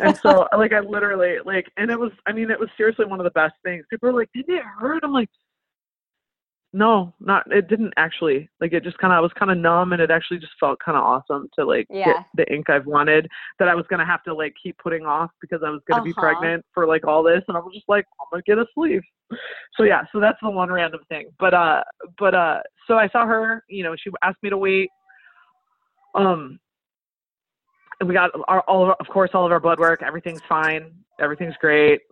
[0.00, 3.20] And so, like, I literally like, and it was, I mean, it was seriously one
[3.20, 3.84] of the best things.
[3.88, 5.02] People were like, did it hurt?
[5.02, 5.30] I'm like,
[6.76, 7.50] no, not.
[7.50, 8.50] It didn't actually.
[8.60, 10.78] Like, it just kind of, I was kind of numb, and it actually just felt
[10.84, 12.04] kind of awesome to like Yeah.
[12.04, 13.26] get the ink I've wanted
[13.58, 16.10] that I was gonna have to like keep putting off because I was gonna be
[16.10, 16.20] Uh-huh.
[16.20, 19.02] pregnant for like all this, and I was just like, I'm gonna get a sleeve.
[19.76, 21.30] So yeah, so that's the one random thing.
[21.38, 21.82] But uh,
[22.18, 23.64] but uh, so I saw her.
[23.68, 24.90] You know, she asked me to wait.
[26.14, 26.60] Um,
[28.00, 30.02] and we got our, all of, of course all of our blood work.
[30.02, 30.92] Everything's fine.
[31.18, 32.02] Everything's great.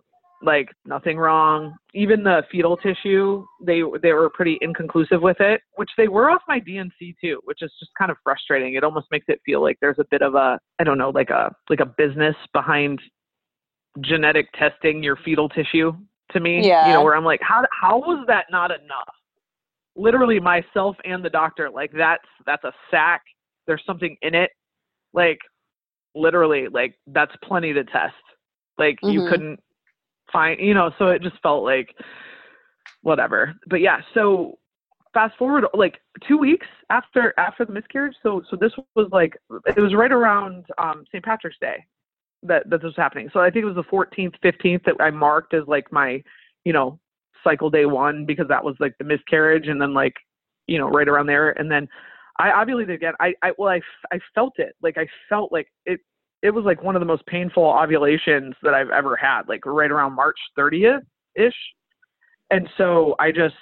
[0.45, 1.75] Like nothing wrong.
[1.95, 6.41] Even the fetal tissue, they they were pretty inconclusive with it, which they were off
[6.47, 8.75] my D&C too, which is just kind of frustrating.
[8.75, 11.31] It almost makes it feel like there's a bit of a I don't know, like
[11.31, 13.01] a like a business behind
[14.01, 15.93] genetic testing your fetal tissue
[16.31, 16.67] to me.
[16.67, 16.87] Yeah.
[16.87, 19.15] You know, where I'm like, how how was that not enough?
[19.95, 23.23] Literally myself and the doctor, like that's that's a sack.
[23.65, 24.51] There's something in it.
[25.11, 25.39] Like
[26.13, 28.13] literally, like that's plenty to test.
[28.77, 29.29] Like you Mhm.
[29.29, 29.59] couldn't
[30.31, 31.95] find you know, so it just felt like
[33.01, 33.53] whatever.
[33.67, 34.57] But yeah, so
[35.13, 38.15] fast forward like two weeks after after the miscarriage.
[38.21, 41.23] So so this was like it was right around um St.
[41.23, 41.85] Patrick's Day
[42.43, 43.29] that that this was happening.
[43.33, 46.21] So I think it was the 14th, 15th that I marked as like my,
[46.63, 46.99] you know,
[47.43, 50.13] cycle day one because that was like the miscarriage, and then like,
[50.67, 51.87] you know, right around there, and then
[52.39, 53.13] I ovulated again.
[53.19, 55.99] I I well I, I felt it like I felt like it.
[56.45, 59.89] It was like one of the most painful ovulations that I've ever had, like right
[59.89, 61.01] around March 30th
[61.35, 61.55] ish.
[62.51, 63.55] And so I just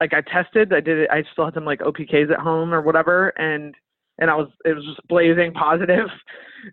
[0.00, 0.72] like I tested.
[0.72, 1.10] I did it.
[1.10, 3.74] I still had some like OPKs at home or whatever, and
[4.18, 6.08] and I was it was just blazing positive.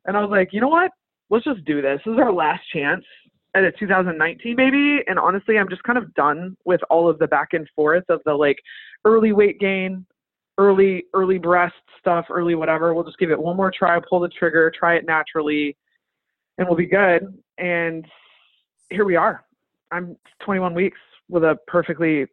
[0.05, 0.89] And I was like, you know what?
[1.29, 1.99] Let's just do this.
[2.05, 3.03] This is our last chance
[3.55, 4.99] at a 2019 baby.
[5.05, 8.21] And honestly, I'm just kind of done with all of the back and forth of
[8.23, 8.55] the like
[9.03, 10.05] early weight gain,
[10.57, 12.93] early early breast stuff, early whatever.
[12.93, 15.77] We'll just give it one more try, pull the trigger, try it naturally,
[16.57, 17.41] and we'll be good.
[17.57, 18.05] And
[18.89, 19.43] here we are.
[19.91, 20.99] I'm 21 weeks
[21.29, 22.25] with a perfectly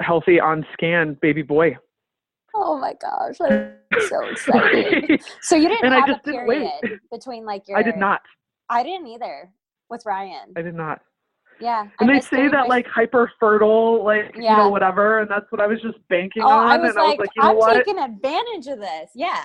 [0.00, 1.76] healthy on scan baby boy.
[2.54, 3.72] oh my gosh, I'm
[4.08, 5.22] so excited.
[5.42, 8.22] So you didn't And I have just a period between like your I did not.
[8.68, 9.50] I didn't either
[9.88, 10.52] with Ryan.
[10.56, 11.00] I did not.
[11.60, 11.86] Yeah.
[12.00, 14.50] And they say that like hyper fertile, like yeah.
[14.50, 16.66] you know, whatever, and that's what I was just banking oh, on.
[16.68, 17.74] I was and like, I was like, you know I'm what?
[17.74, 19.10] taking advantage of this.
[19.14, 19.44] Yeah.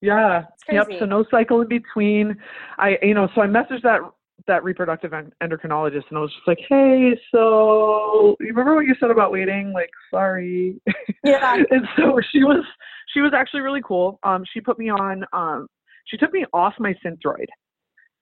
[0.00, 0.44] Yeah.
[0.70, 0.88] Yep.
[0.98, 2.36] So no cycle in between.
[2.78, 4.00] I, you know, so I messaged that
[4.46, 5.10] that reproductive
[5.42, 9.72] endocrinologist, and I was just like, hey, so you remember what you said about waiting?
[9.72, 10.80] Like, sorry.
[11.24, 11.56] Yeah.
[11.70, 12.64] and so she was
[13.14, 14.18] she was actually really cool.
[14.22, 15.24] Um, she put me on.
[15.32, 15.68] Um,
[16.06, 17.46] she took me off my Synthroid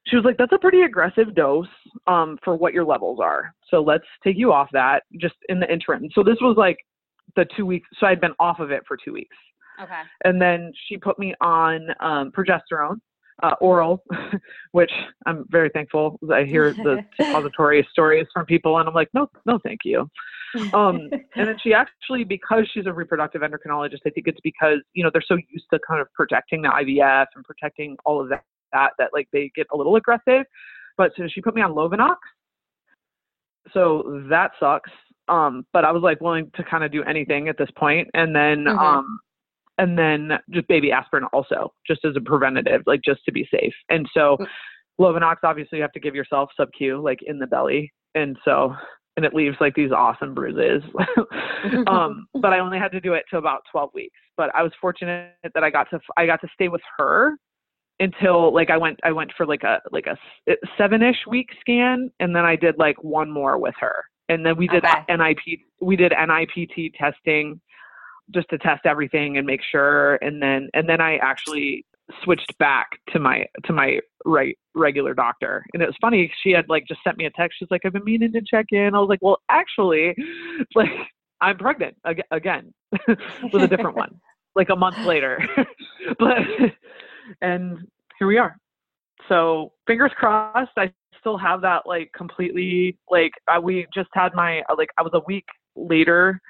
[0.07, 1.67] she was like, that's a pretty aggressive dose
[2.07, 3.55] um, for what your levels are.
[3.71, 6.09] So let's take you off that just in the interim.
[6.15, 6.77] So this was like
[7.37, 7.89] the two weeks.
[7.99, 9.37] So I'd been off of it for two weeks.
[9.83, 10.01] Okay.
[10.25, 12.99] And then she put me on um, progesterone,
[13.43, 14.05] uh, oral,
[14.73, 14.93] which
[15.27, 16.19] I'm very thankful.
[16.33, 20.09] I hear the suppository stories from people, and I'm like, no, no, thank you.
[20.73, 25.03] Um, and then she actually, because she's a reproductive endocrinologist, I think it's because you
[25.03, 28.45] know they're so used to kind of protecting the IVF and protecting all of that
[28.75, 30.45] that that like they get a little aggressive.
[30.97, 32.16] But so she put me on Lovenox.
[33.72, 34.91] So that sucks.
[35.29, 38.37] Um, but I was like willing to kind of do anything at this point, and
[38.37, 38.79] then mm-hmm.
[38.79, 39.18] um,
[39.79, 43.72] and then just baby aspirin also, just as a preventative, like just to be safe.
[43.89, 44.47] And so mm.
[45.01, 48.75] Lovenox, obviously, you have to give yourself sub Q, like in the belly, and so
[49.16, 50.83] and it leaves like these awesome bruises.
[51.87, 54.18] um, but I only had to do it to about 12 weeks.
[54.37, 57.37] But I was fortunate that I got to I got to stay with her
[58.01, 60.16] until like I went I went for like a like a
[60.76, 64.05] seven-ish week scan and then I did like one more with her.
[64.28, 65.16] And then we did okay.
[65.16, 67.61] NIP we did NIPT testing
[68.34, 70.16] just to test everything and make sure.
[70.16, 71.86] And then and then I actually
[72.22, 75.64] switched back to my to my right regular doctor.
[75.72, 77.59] And it was funny she had like just sent me a text.
[77.59, 78.95] She's like I've been meaning to check in.
[78.95, 80.16] I was like well actually
[80.74, 80.90] like
[81.40, 82.72] I'm pregnant ag- again
[83.53, 84.20] with a different one
[84.57, 85.38] like a month later.
[86.18, 86.36] But
[87.41, 87.79] and
[88.18, 88.57] here we are.
[89.29, 90.72] So fingers crossed.
[90.77, 95.12] I still have that like completely like I, we just had my like I was
[95.14, 95.47] a week
[95.77, 96.41] later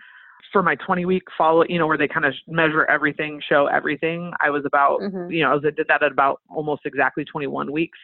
[0.53, 4.31] for my 20 week follow you know where they kind of measure everything show everything
[4.41, 5.31] i was about mm-hmm.
[5.31, 7.99] you know i was I did that at about almost exactly 21 weeks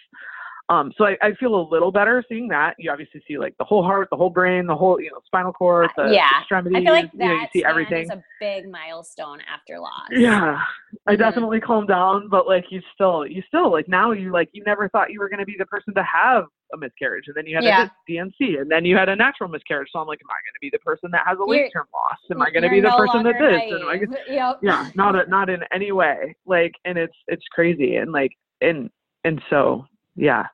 [0.70, 2.76] um, so I, I, feel a little better seeing that.
[2.78, 5.52] You obviously see like the whole heart, the whole brain, the whole you know spinal
[5.52, 6.28] cord, the yeah.
[6.38, 6.76] extremities.
[6.76, 8.08] I feel like that you, know, you see everything.
[8.12, 10.06] a big milestone after loss.
[10.12, 10.62] Yeah,
[11.08, 11.20] I mm-hmm.
[11.20, 14.88] definitely calmed down, but like you still, you still like now you like you never
[14.88, 17.56] thought you were going to be the person to have a miscarriage, and then you
[17.56, 17.86] had yeah.
[17.86, 19.88] a D&C, and then you had a natural miscarriage.
[19.92, 21.86] So I'm like, am I going to be the person that has a late term
[21.92, 22.18] loss?
[22.30, 23.72] Am I going to be the no person that this?
[23.72, 24.60] And I, yep.
[24.62, 26.36] Yeah, not a, not in any way.
[26.46, 28.88] Like, and it's it's crazy, and like, and
[29.24, 30.46] and so yeah,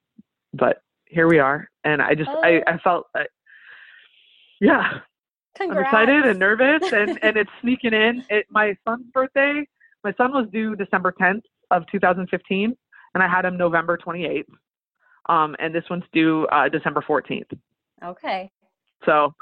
[0.57, 2.41] but here we are, and I just oh.
[2.43, 3.25] I I felt uh,
[4.61, 5.01] yeah.
[5.57, 5.79] Congrats.
[5.79, 8.25] I'm excited and nervous, and and it's sneaking in.
[8.29, 9.67] It my son's birthday.
[10.05, 11.43] My son was due December 10th
[11.73, 12.77] of 2015,
[13.15, 14.45] and I had him November 28th.
[15.29, 17.59] Um, and this one's due uh, December 14th.
[18.05, 18.49] Okay.
[19.05, 19.35] So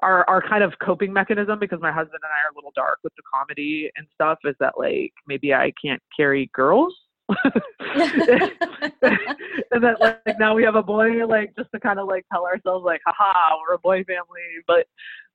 [0.00, 2.98] our our kind of coping mechanism because my husband and I are a little dark
[3.04, 6.94] with the comedy and stuff is that like maybe I can't carry girls
[9.70, 12.44] and then like now we have a boy like just to kind of like tell
[12.44, 14.86] ourselves like haha we're a boy family but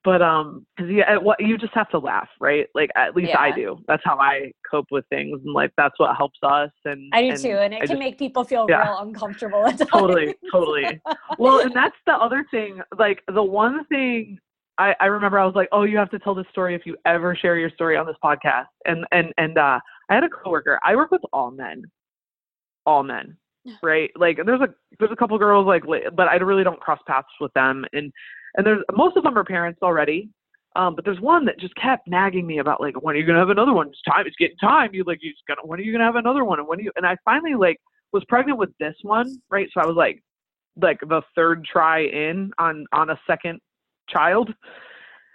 [0.04, 3.40] but um because yeah what you just have to laugh right like at least yeah.
[3.40, 7.12] i do that's how i cope with things and like that's what helps us and
[7.14, 8.84] i do and too and it I can just, make people feel yeah.
[8.84, 11.02] real uncomfortable at totally totally
[11.38, 14.40] well and that's the other thing like the one thing
[14.80, 16.96] I, I remember I was like, oh, you have to tell this story if you
[17.06, 18.68] ever share your story on this podcast.
[18.86, 19.80] And and and uh,
[20.10, 20.80] I had a coworker.
[20.86, 21.84] I work with all men,
[22.86, 23.38] all men,
[23.84, 24.10] right?
[24.16, 25.84] Like there's a there's a couple girls like,
[26.16, 27.86] but I really don't cross paths with them.
[27.94, 28.12] And
[28.56, 30.30] and there's most of them are parents already.
[30.76, 33.40] Um, but there's one that just kept nagging me about like, when are you gonna
[33.40, 33.88] have another one?
[33.88, 34.28] It's time.
[34.28, 34.94] It's getting time.
[34.94, 35.62] You like, you just gonna.
[35.66, 36.60] When are you gonna have another one?
[36.60, 36.92] And when are you?
[36.96, 37.80] And I finally like
[38.14, 39.68] was pregnant with this one, right?
[39.74, 40.22] So I was like,
[40.82, 43.60] like the third try in on on a second
[44.10, 44.54] child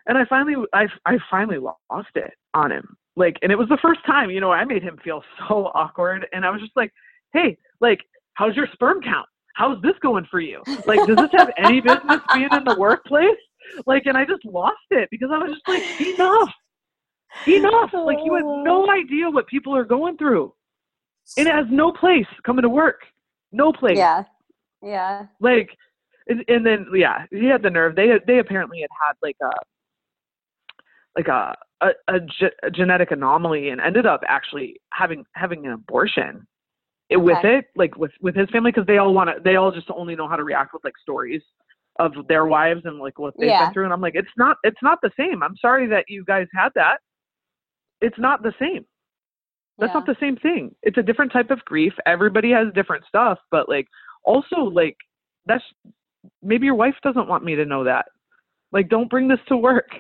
[0.06, 3.78] and i finally i i finally lost it on him like and it was the
[3.82, 6.92] first time you know i made him feel so awkward and i was just like
[7.32, 8.00] hey like
[8.34, 9.26] how's your sperm count?
[9.54, 10.62] How's this going for you?
[10.86, 13.36] Like does this have any business being in the workplace?
[13.86, 16.50] Like and i just lost it because i was just like enough.
[17.46, 17.90] Enough.
[17.92, 18.90] Like you have no oh.
[18.90, 20.52] idea what people are going through.
[21.36, 23.00] And it has no place coming to work.
[23.52, 23.96] No place.
[23.96, 24.24] Yeah.
[24.82, 25.26] Yeah.
[25.40, 25.70] Like
[26.28, 27.94] and, and then yeah, he had the nerve.
[27.94, 29.50] They they apparently had had like a
[31.16, 35.72] like a a, a, ge- a genetic anomaly and ended up actually having having an
[35.72, 36.46] abortion
[37.10, 37.24] it, okay.
[37.24, 39.88] with it like with with his family because they all want to they all just
[39.90, 41.42] only know how to react with like stories
[41.98, 43.66] of their wives and like what they've yeah.
[43.66, 46.24] been through and i'm like it's not it's not the same i'm sorry that you
[46.24, 46.98] guys had that
[48.00, 48.84] it's not the same
[49.78, 49.98] that's yeah.
[49.98, 53.68] not the same thing it's a different type of grief everybody has different stuff but
[53.68, 53.86] like
[54.24, 54.96] also like
[55.44, 55.64] that's
[56.42, 58.06] maybe your wife doesn't want me to know that.
[58.72, 59.90] Like, don't bring this to work.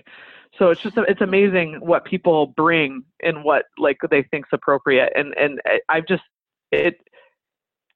[0.58, 5.12] So it's just it's amazing what people bring and what like they think's appropriate.
[5.16, 6.22] And and eh, I've just
[6.70, 6.96] it.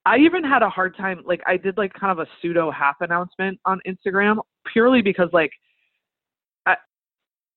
[0.05, 1.23] I even had a hard time.
[1.27, 4.39] Like I did like kind of a pseudo half announcement on Instagram
[4.73, 5.51] purely because like
[6.65, 6.77] I,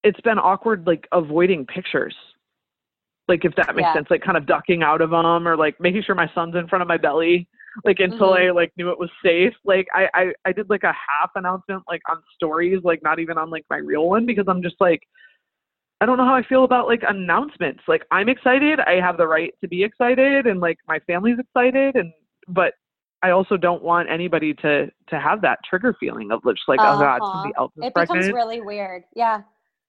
[0.04, 2.14] it's been awkward like avoiding pictures
[3.30, 3.94] like if that makes yeah.
[3.94, 6.66] sense like kind of ducking out of them or like making sure my son's in
[6.66, 7.48] front of my belly
[7.84, 8.48] like until mm-hmm.
[8.48, 9.54] I like knew it was safe.
[9.64, 13.38] Like I, I I did like a half announcement like on stories, like not even
[13.38, 15.00] on like my real one because I'm just like
[16.00, 17.82] I don't know how I feel about like announcements.
[17.86, 21.96] Like I'm excited, I have the right to be excited and like my family's excited
[21.96, 22.12] and
[22.48, 22.74] but
[23.22, 26.96] I also don't want anybody to to have that trigger feeling of just like, uh-huh.
[26.96, 28.20] oh god, somebody else is it pregnant.
[28.20, 29.04] becomes really weird.
[29.14, 29.42] Yeah.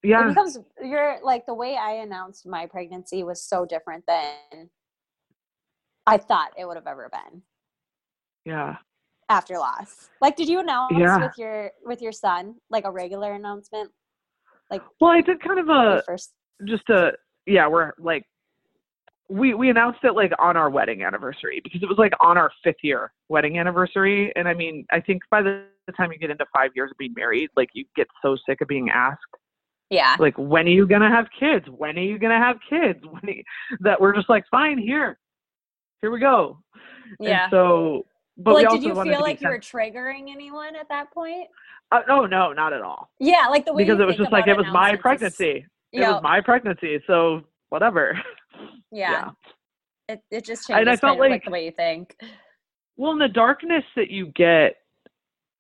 [0.03, 0.25] Yeah.
[0.25, 4.69] It becomes you're like the way I announced my pregnancy was so different than
[6.05, 7.41] I thought it would have ever been
[8.45, 8.75] yeah.
[9.29, 10.09] After loss.
[10.21, 11.17] Like did you announce yeah.
[11.17, 13.91] with your with your son like a regular announcement?
[14.69, 16.31] Like well i did kind of a first
[16.65, 17.11] just a
[17.45, 18.23] yeah we're like
[19.29, 22.51] we we announced it like on our wedding anniversary because it was like on our
[22.63, 24.31] fifth year wedding anniversary.
[24.35, 25.65] And i mean i think by the
[25.97, 28.67] time you get into five years of being married like you get so sick of
[28.67, 29.19] being asked
[29.91, 30.15] yeah.
[30.19, 31.65] like when are you gonna have kids?
[31.69, 32.99] When are you gonna have kids?
[33.11, 33.43] When
[33.81, 35.19] that we're just like fine here.
[36.01, 36.57] Here we go.
[37.19, 37.43] Yeah.
[37.43, 38.05] and so
[38.43, 41.47] but like, did you feel like you were triggering anyone at that point?
[41.91, 43.09] Uh, no, no, not at all.
[43.19, 45.45] Yeah, like the way because it was just like it was my pregnancy.
[45.45, 45.63] Is,
[45.93, 48.19] it was my pregnancy, so whatever.
[48.93, 49.11] Yeah.
[49.11, 49.29] yeah.
[50.09, 52.15] It it just changes and I felt like, like the way you think.
[52.97, 54.75] Well, in the darkness that you get,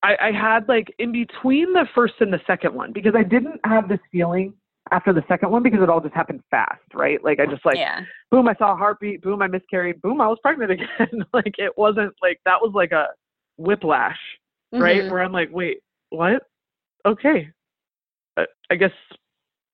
[0.03, 3.59] I, I had like in between the first and the second one because I didn't
[3.63, 4.53] have this feeling
[4.91, 7.23] after the second one because it all just happened fast, right?
[7.23, 8.01] Like I just like yeah.
[8.29, 11.25] boom, I saw a heartbeat, boom, I miscarried, boom, I was pregnant again.
[11.33, 13.07] like it wasn't like that was like a
[13.57, 14.19] whiplash,
[14.71, 15.01] right?
[15.01, 15.11] Mm-hmm.
[15.11, 15.79] Where I'm like, wait,
[16.09, 16.43] what?
[17.05, 17.49] Okay,
[18.37, 18.91] I guess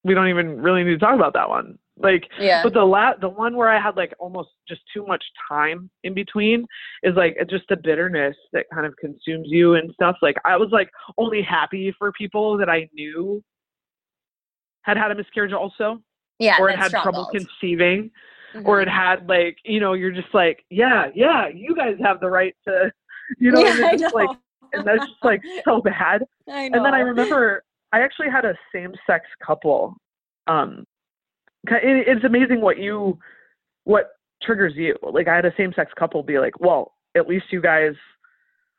[0.04, 1.78] we don't even really need to talk about that one.
[2.00, 2.62] Like, yeah.
[2.62, 6.14] But the la- the one where I had like almost just too much time in
[6.14, 6.64] between
[7.02, 10.16] is like just the bitterness that kind of consumes you and stuff.
[10.22, 13.42] Like I was like only happy for people that I knew
[14.88, 16.02] had had a miscarriage also.
[16.38, 16.56] Yeah.
[16.58, 18.10] Or had had trouble conceiving.
[18.54, 18.66] Mm-hmm.
[18.66, 22.30] Or it had like, you know, you're just like, yeah, yeah, you guys have the
[22.30, 22.90] right to,
[23.38, 24.30] you know, yeah, and just like,
[24.72, 26.22] and that's just like so bad.
[26.46, 27.62] And then I remember
[27.92, 29.94] I actually had a same sex couple.
[30.46, 30.86] Um,
[31.66, 33.18] it's amazing what you,
[33.84, 34.12] what
[34.42, 34.96] triggers you.
[35.02, 37.92] Like I had a same sex couple be like, well, at least you guys,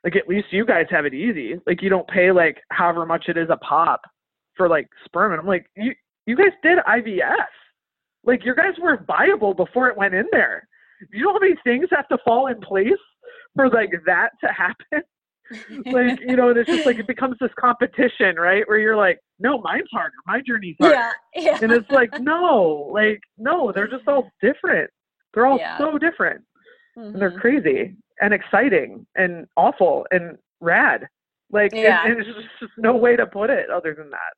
[0.04, 1.60] like at least you guys have it easy.
[1.68, 4.02] Like you don't pay like however much it is a pop
[4.60, 5.32] for like sperm.
[5.32, 5.94] And I'm like, you
[6.28, 7.48] you guys did IVF.
[8.26, 10.68] Like your guys were viable before it went in there.
[11.12, 12.92] You know how many things have to fall in place
[13.56, 15.02] for like that to happen?
[15.92, 18.68] like, you know, and it's just like it becomes this competition, right?
[18.68, 20.14] Where you're like, no, mine's harder.
[20.28, 20.96] My journey's harder.
[20.96, 21.60] Yeah, yeah.
[21.62, 24.92] And it's like, no, like, no, they're just all different.
[25.34, 25.78] They're all yeah.
[25.78, 26.42] so different.
[26.98, 27.14] Mm-hmm.
[27.14, 27.40] And they're mm-hmm.
[27.40, 31.08] crazy and exciting and awful and rad.
[31.52, 32.04] Like, yeah.
[32.04, 34.34] and, and it's just no way to put it other than that.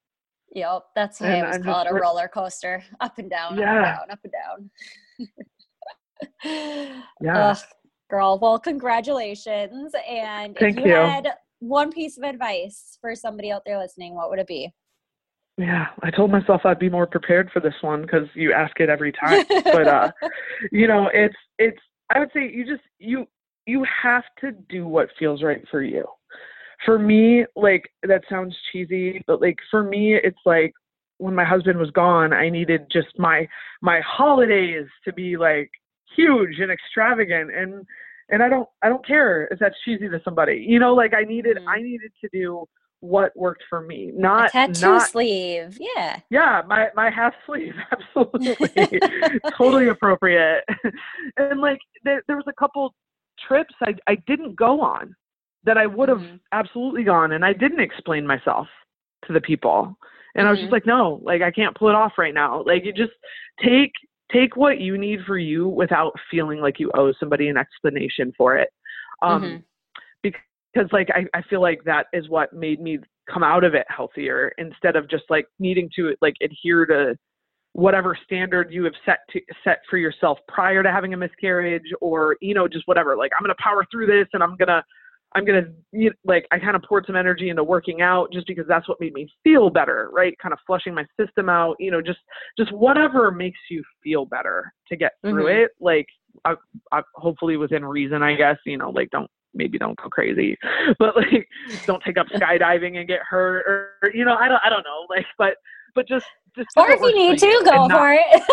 [0.53, 4.01] Yep, that's why I always call it a roller coaster, up and down, yeah.
[4.09, 4.69] up and down,
[5.23, 5.29] up
[6.43, 7.03] and down.
[7.21, 7.49] yeah.
[7.51, 7.57] Ugh,
[8.09, 9.93] girl, well, congratulations.
[10.07, 11.29] And Thank if you, you had
[11.59, 14.73] one piece of advice for somebody out there listening, what would it be?
[15.57, 18.89] Yeah, I told myself I'd be more prepared for this one because you ask it
[18.89, 19.45] every time.
[19.63, 20.11] but uh,
[20.71, 21.77] you know, it's it's.
[22.13, 23.25] I would say you just you
[23.67, 26.05] you have to do what feels right for you
[26.85, 30.73] for me, like that sounds cheesy, but like for me, it's like
[31.17, 33.47] when my husband was gone, I needed just my
[33.81, 35.69] my holidays to be like
[36.15, 37.85] huge and extravagant and
[38.29, 40.65] and I don't I don't care if that's cheesy to somebody.
[40.67, 41.67] You know, like I needed mm.
[41.67, 42.65] I needed to do
[43.01, 44.11] what worked for me.
[44.15, 45.77] Not a tattoo not, sleeve.
[45.79, 46.19] Yeah.
[46.29, 48.99] Yeah, my my half sleeve, absolutely.
[49.57, 50.63] totally appropriate.
[51.37, 52.93] and like there, there was a couple
[53.47, 55.15] trips I I didn't go on
[55.63, 56.37] that I would have mm-hmm.
[56.51, 58.67] absolutely gone and I didn't explain myself
[59.25, 59.95] to the people.
[60.35, 60.47] And mm-hmm.
[60.47, 60.73] I was just mm-hmm.
[60.73, 62.63] like, no, like I can't pull it off right now.
[62.65, 63.13] Like you just
[63.63, 63.91] take
[64.31, 68.57] take what you need for you without feeling like you owe somebody an explanation for
[68.57, 68.69] it.
[69.21, 69.57] Um mm-hmm.
[70.23, 72.99] because like I, I feel like that is what made me
[73.31, 77.15] come out of it healthier instead of just like needing to like adhere to
[77.73, 82.35] whatever standard you have set to set for yourself prior to having a miscarriage or
[82.41, 84.83] you know just whatever like i'm going to power through this and i'm going to
[85.33, 88.65] I'm gonna you like I kind of poured some energy into working out just because
[88.67, 90.37] that's what made me feel better, right?
[90.41, 92.19] Kind of flushing my system out, you know, just
[92.57, 95.63] just whatever makes you feel better to get through mm-hmm.
[95.63, 95.71] it.
[95.79, 96.07] Like,
[96.43, 96.55] I,
[96.91, 98.57] I, hopefully within reason, I guess.
[98.65, 100.57] You know, like don't maybe don't go crazy,
[100.99, 101.47] but like
[101.85, 104.83] don't take up skydiving and get hurt or, or you know I don't I don't
[104.83, 105.55] know like but
[105.95, 106.25] but just
[106.55, 108.43] just or if you need to go not, for it.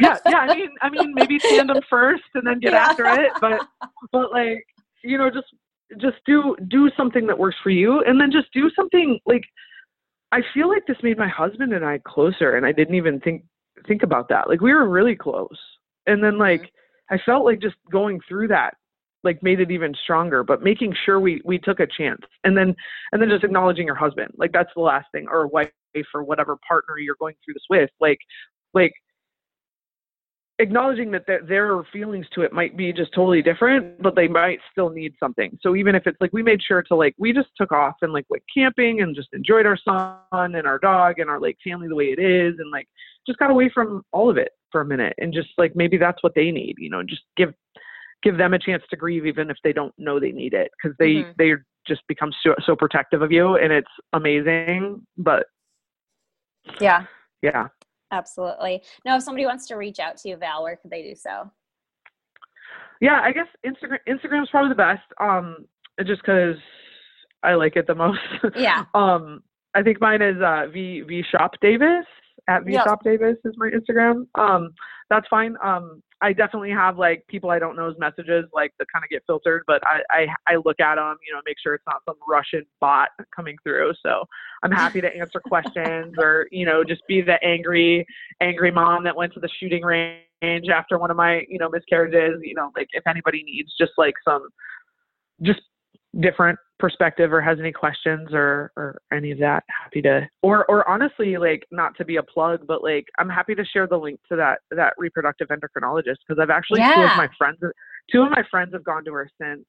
[0.00, 0.38] yeah, yeah.
[0.38, 2.86] I mean, I mean, maybe tandem first and then get yeah.
[2.88, 3.30] after it.
[3.40, 3.66] But,
[4.12, 4.64] but like,
[5.04, 5.46] you know, just
[6.00, 9.44] just do do something that works for you, and then just do something like.
[10.32, 13.44] I feel like this made my husband and I closer, and I didn't even think
[13.86, 14.48] think about that.
[14.48, 15.58] Like we were really close,
[16.06, 17.14] and then like mm-hmm.
[17.14, 18.74] I felt like just going through that
[19.26, 22.74] like made it even stronger but making sure we we took a chance and then
[23.12, 25.70] and then just acknowledging your husband like that's the last thing or wife
[26.14, 28.18] or whatever partner you're going through this with like
[28.72, 28.92] like
[30.58, 34.88] acknowledging that their feelings to it might be just totally different, but they might still
[34.88, 35.58] need something.
[35.60, 38.12] So even if it's like we made sure to like we just took off and
[38.12, 41.88] like went camping and just enjoyed our son and our dog and our like family
[41.88, 42.88] the way it is and like
[43.26, 46.22] just got away from all of it for a minute and just like maybe that's
[46.22, 47.52] what they need, you know, just give
[48.22, 50.96] give them a chance to grieve even if they don't know they need it because
[50.98, 51.30] they mm-hmm.
[51.38, 51.52] they
[51.86, 55.46] just become so, so protective of you and it's amazing, but
[56.80, 57.04] yeah.
[57.42, 57.68] Yeah.
[58.12, 58.82] Absolutely.
[59.04, 61.50] Now, if somebody wants to reach out to you, Val, where could they do so?
[63.00, 65.02] Yeah, I guess Instagram Instagram is probably the best.
[65.20, 65.66] Um,
[66.06, 66.56] just because
[67.42, 68.20] I like it the most.
[68.56, 68.84] Yeah.
[68.94, 69.42] um,
[69.74, 72.06] I think mine is uh, v v shop davis
[72.48, 74.26] at v shop davis is my Instagram.
[74.34, 74.70] Um,
[75.10, 75.56] that's fine.
[75.62, 79.22] Um, I definitely have like people I don't know's messages like that kind of get
[79.26, 82.16] filtered, but I, I I look at them, you know, make sure it's not some
[82.26, 83.92] Russian bot coming through.
[84.02, 84.24] So
[84.62, 88.06] I'm happy to answer questions or you know just be the angry
[88.40, 92.40] angry mom that went to the shooting range after one of my you know miscarriages.
[92.42, 94.48] You know, like if anybody needs just like some
[95.42, 95.60] just
[96.18, 100.88] different perspective or has any questions or or any of that happy to or or
[100.88, 104.20] honestly like not to be a plug but like i'm happy to share the link
[104.28, 106.94] to that that reproductive endocrinologist because i've actually yeah.
[106.94, 107.58] two of my friends
[108.12, 109.64] two of my friends have gone to her since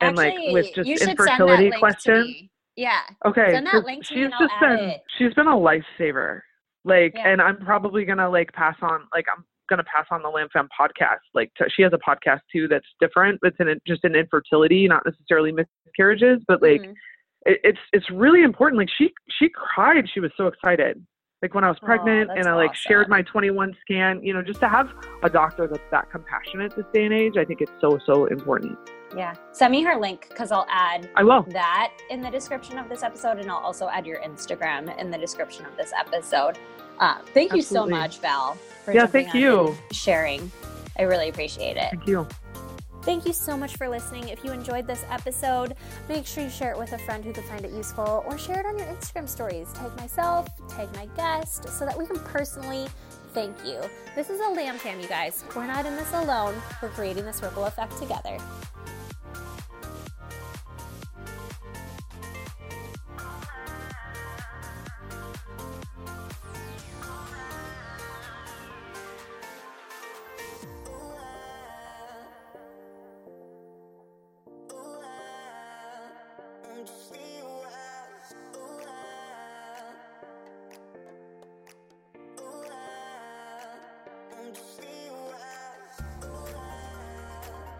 [0.00, 2.34] and actually, like with just infertility questions
[2.76, 5.02] yeah okay send that link to she's just been it.
[5.18, 6.40] she's been a lifesaver
[6.86, 7.28] like yeah.
[7.28, 10.48] and i'm probably gonna like pass on like i'm going to pass on the Lam
[10.52, 11.24] Fam podcast.
[11.34, 13.40] Like to, she has a podcast too that's different.
[13.42, 16.92] It's in just in infertility, not necessarily miscarriages, but like mm-hmm.
[17.46, 18.78] it, it's it's really important.
[18.78, 20.04] Like she she cried.
[20.12, 21.04] She was so excited.
[21.42, 22.88] Like when I was pregnant oh, and I like awesome.
[22.88, 24.22] shared my 21 scan.
[24.22, 24.88] You know, just to have
[25.22, 28.78] a doctor that's that compassionate this day and age, I think it's so so important.
[29.16, 29.34] Yeah.
[29.52, 31.42] Send me her link because I'll add I will.
[31.50, 35.18] that in the description of this episode and I'll also add your Instagram in the
[35.18, 36.58] description of this episode.
[36.98, 37.58] Uh, thank Absolutely.
[37.58, 39.76] you so much, Val for yeah, thank you.
[39.92, 40.50] sharing.
[40.98, 41.90] I really appreciate it.
[41.90, 42.26] Thank you.
[43.02, 44.28] Thank you so much for listening.
[44.28, 45.74] If you enjoyed this episode,
[46.08, 48.60] make sure you share it with a friend who could find it useful or share
[48.60, 49.70] it on your Instagram stories.
[49.74, 52.86] Tag myself, tag my guest, so that we can personally
[53.34, 53.78] thank you.
[54.14, 55.44] This is a Lam Fam, you guys.
[55.54, 56.54] We're not in this alone.
[56.80, 58.38] We're creating this ripple effect together.